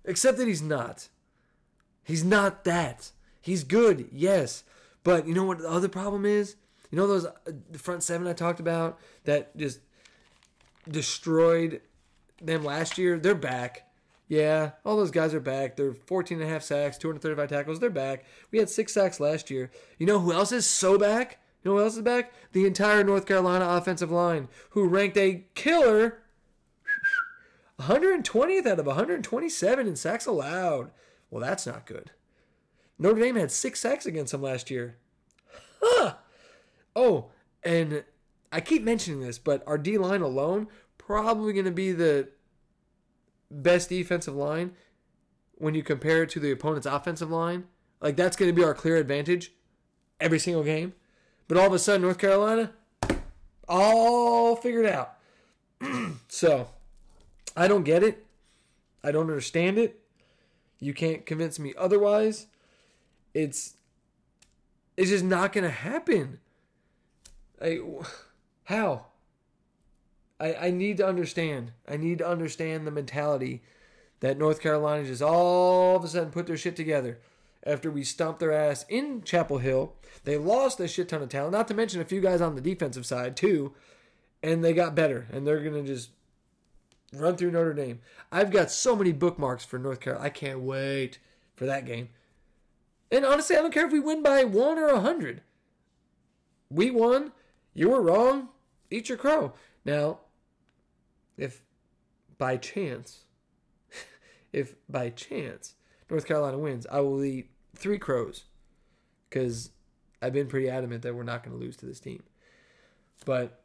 [0.06, 1.10] Except that he's not.
[2.04, 3.12] He's not that.
[3.42, 4.64] He's good, yes.
[5.04, 6.56] But you know what the other problem is?
[6.92, 7.32] You know those uh,
[7.72, 9.80] the front seven I talked about that just
[10.90, 11.82] destroyed
[12.42, 13.18] them last year?
[13.18, 13.90] They're back.
[14.28, 15.76] Yeah, all those guys are back.
[15.76, 17.80] They're 14 and a half sacks, 235 tackles.
[17.80, 18.26] They're back.
[18.52, 19.70] We had six sacks last year.
[19.98, 21.40] You know who else is so back?
[21.64, 22.32] You know who else is back?
[22.52, 26.20] The entire North Carolina offensive line, who ranked a killer
[27.80, 30.92] 120th out of 127 in sacks allowed.
[31.30, 32.12] Well, that's not good.
[33.00, 34.98] Notre Dame had six sacks against them last year.
[35.82, 36.16] Huh.
[36.96, 37.32] Oh,
[37.64, 38.04] and
[38.52, 40.68] I keep mentioning this, but our D line alone
[40.98, 42.30] probably going to be the
[43.50, 44.72] best defensive line
[45.56, 47.66] when you compare it to the opponent's offensive line.
[48.02, 49.52] Like that's going to be our clear advantage
[50.20, 50.94] every single game.
[51.48, 52.72] But all of a sudden, North Carolina,
[53.68, 55.18] all figured out.
[56.28, 56.70] so
[57.56, 58.26] I don't get it.
[59.04, 60.00] I don't understand it.
[60.80, 62.48] You can't convince me otherwise.
[63.34, 63.76] It's
[64.96, 66.40] it's just not to happen.
[67.62, 67.80] I
[68.66, 69.08] how?
[70.40, 71.72] I, I need to understand.
[71.88, 73.62] I need to understand the mentality
[74.20, 77.20] that North Carolina just all of a sudden put their shit together
[77.66, 79.94] after we stomped their ass in Chapel Hill.
[80.26, 82.62] They lost a shit ton of talent, not to mention a few guys on the
[82.62, 83.74] defensive side too,
[84.42, 85.28] and they got better.
[85.32, 86.10] And they're gonna just
[87.14, 88.00] run through Notre Dame.
[88.32, 90.26] I've got so many bookmarks for North Carolina.
[90.26, 91.20] I can't wait
[91.56, 92.10] for that game.
[93.14, 95.42] And honestly, I don't care if we win by one or a hundred.
[96.72, 97.32] We won.
[97.76, 98.50] You were wrong.
[98.90, 99.54] Eat your crow.
[99.86, 100.22] Now,
[101.38, 101.62] if
[102.40, 103.26] by chance,
[104.52, 105.76] if by chance
[106.10, 108.46] North Carolina wins, I will eat three crows
[109.30, 109.70] because
[110.20, 112.24] I've been pretty adamant that we're not going to lose to this team.
[113.26, 113.62] But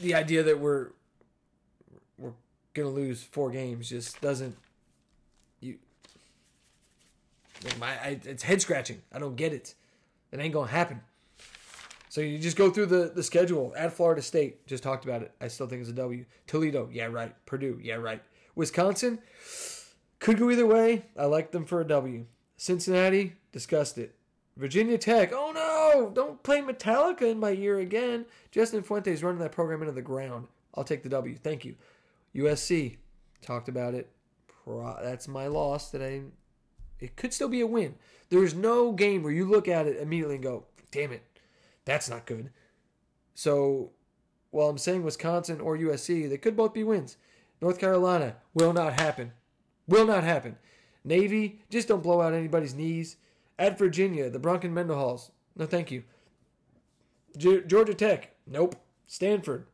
[0.00, 0.88] the idea that we're
[2.18, 2.32] we're
[2.74, 4.56] going to lose four games just doesn't
[7.78, 9.02] my I, it's head scratching.
[9.12, 9.74] I don't get it.
[10.32, 11.00] It ain't to happen.
[12.08, 13.74] So you just go through the, the schedule.
[13.76, 15.32] At Florida State, just talked about it.
[15.40, 16.24] I still think it's a W.
[16.46, 17.34] Toledo, yeah, right.
[17.44, 18.22] Purdue, yeah, right.
[18.54, 19.18] Wisconsin,
[20.18, 21.04] could go either way.
[21.16, 22.24] I like them for a W.
[22.56, 24.14] Cincinnati, discussed it.
[24.56, 28.24] Virginia Tech, oh no, don't play Metallica in my ear again.
[28.50, 30.46] Justin Fuentes running that program into the ground.
[30.74, 31.36] I'll take the W.
[31.36, 31.74] Thank you.
[32.34, 32.96] USC,
[33.42, 34.10] talked about it.
[34.66, 36.22] That's my loss that I.
[37.00, 37.96] It could still be a win.
[38.28, 41.22] There's no game where you look at it immediately and go, damn it,
[41.84, 42.50] that's not good.
[43.34, 43.92] So
[44.50, 47.16] while I'm saying Wisconsin or USC, they could both be wins.
[47.60, 49.32] North Carolina will not happen.
[49.86, 50.56] Will not happen.
[51.04, 53.16] Navy, just don't blow out anybody's knees.
[53.58, 56.02] At Virginia, the Bronco Mendenhalls, no thank you.
[57.36, 58.76] G- Georgia Tech, nope.
[59.06, 59.66] Stanford,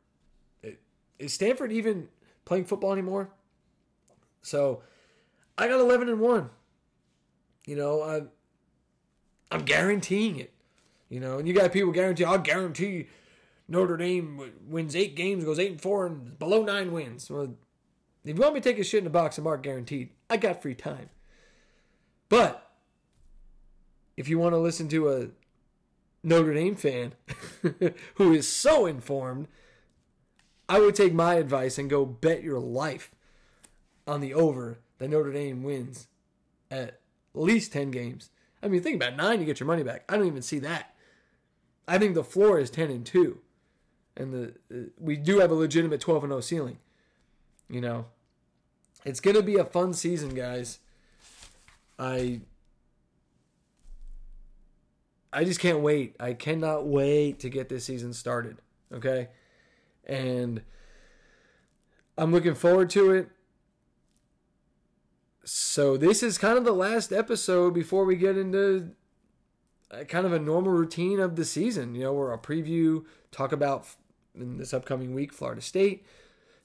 [1.18, 2.08] is Stanford even
[2.44, 3.30] playing football anymore?
[4.42, 4.82] So
[5.56, 6.50] I got 11 and 1.
[7.72, 8.28] You know, I'm,
[9.50, 10.52] I'm guaranteeing it.
[11.08, 13.06] You know, and you got people guarantee, I'll guarantee
[13.66, 17.30] Notre Dame wins eight games, goes eight and four, and below nine wins.
[17.30, 17.54] Well,
[18.24, 20.36] if you want me to take a shit in a box and mark guaranteed, I
[20.36, 21.08] got free time.
[22.28, 22.70] But
[24.18, 25.28] if you want to listen to a
[26.22, 27.14] Notre Dame fan
[28.16, 29.48] who is so informed,
[30.68, 33.12] I would take my advice and go bet your life
[34.06, 36.08] on the over that Notre Dame wins
[36.70, 37.01] at
[37.34, 38.30] least 10 games.
[38.62, 40.04] I mean, think about nine, you get your money back.
[40.08, 40.94] I don't even see that.
[41.88, 43.38] I think the floor is 10 and 2.
[44.16, 46.78] And the uh, we do have a legitimate 12 and 0 ceiling.
[47.68, 48.06] You know,
[49.04, 50.78] it's going to be a fun season, guys.
[51.98, 52.40] I
[55.32, 56.14] I just can't wait.
[56.20, 58.58] I cannot wait to get this season started.
[58.92, 59.28] Okay?
[60.06, 60.62] And
[62.18, 63.30] I'm looking forward to it.
[65.44, 68.90] So this is kind of the last episode before we get into
[69.90, 71.94] uh, kind of a normal routine of the season.
[71.94, 73.86] You know, where I'll preview, talk about
[74.34, 76.06] in this upcoming week Florida State,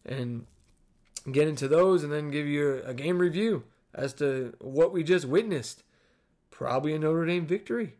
[0.06, 0.46] and
[1.32, 3.64] get into those, and then give you a, game review
[3.94, 5.84] as to what we just witnessed.
[6.52, 7.96] Probably a Notre Dame victory.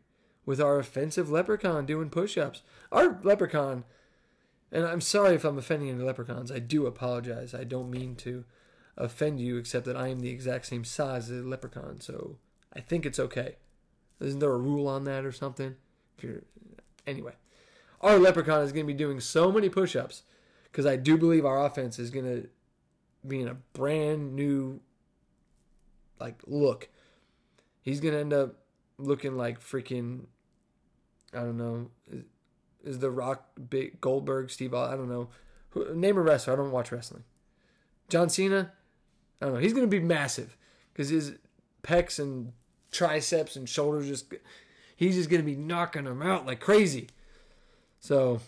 [0.48, 2.64] with our offensive leprechaun doing push ups.
[2.92, 3.84] Our leprechaun,
[4.72, 7.54] and I'm sorry if I'm offending any leprechauns, I do apologize.
[7.54, 8.46] I don't mean to
[8.98, 12.38] offend you, except that I am the exact same size as a leprechaun, so
[12.74, 13.56] I think it's okay.
[14.20, 15.76] Isn't there a rule on that or something?
[16.18, 16.42] If you're
[17.06, 17.34] anyway,
[18.02, 20.24] our leprechaun is going to be doing so many push-ups
[20.64, 22.50] because I do believe our offense is going to
[23.28, 24.80] be in a brand new
[26.20, 26.90] like look.
[27.82, 28.56] He's going to end up
[28.98, 30.26] looking like freaking
[31.34, 32.24] I don't know is,
[32.84, 35.30] is the Rock big Goldberg Steve I don't know
[35.94, 36.54] name a wrestler.
[36.54, 37.24] I don't watch wrestling.
[38.10, 38.74] John Cena.
[39.42, 39.60] I don't know.
[39.60, 40.58] He's going to be massive
[40.94, 41.34] because his
[41.84, 42.54] pecs and
[42.92, 44.34] triceps and shoulders just
[44.96, 47.08] he's just going to be knocking them out like crazy.
[48.00, 48.42] So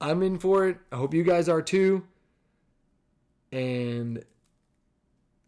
[0.00, 0.78] I'm in for it.
[0.92, 2.04] I hope you guys are too.
[3.50, 4.24] And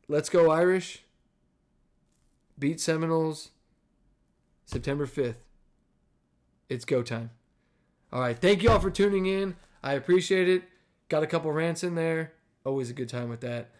[0.09, 1.03] let's go Irish.
[2.59, 3.51] Beat Seminoles
[4.66, 5.36] September 5th.
[6.68, 7.30] It's go time.
[8.12, 8.38] All right.
[8.38, 9.57] Thank you all for tuning in.
[9.82, 10.64] I appreciate it.
[11.09, 12.32] Got a couple rants in there.
[12.64, 13.70] Always a good time with that.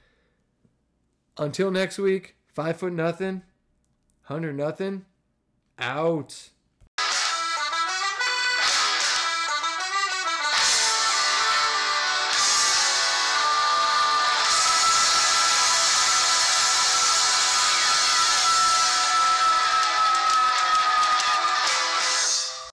[1.37, 3.43] Until next week, five foot nothing,
[4.23, 5.05] hundred nothing,
[5.79, 6.51] out.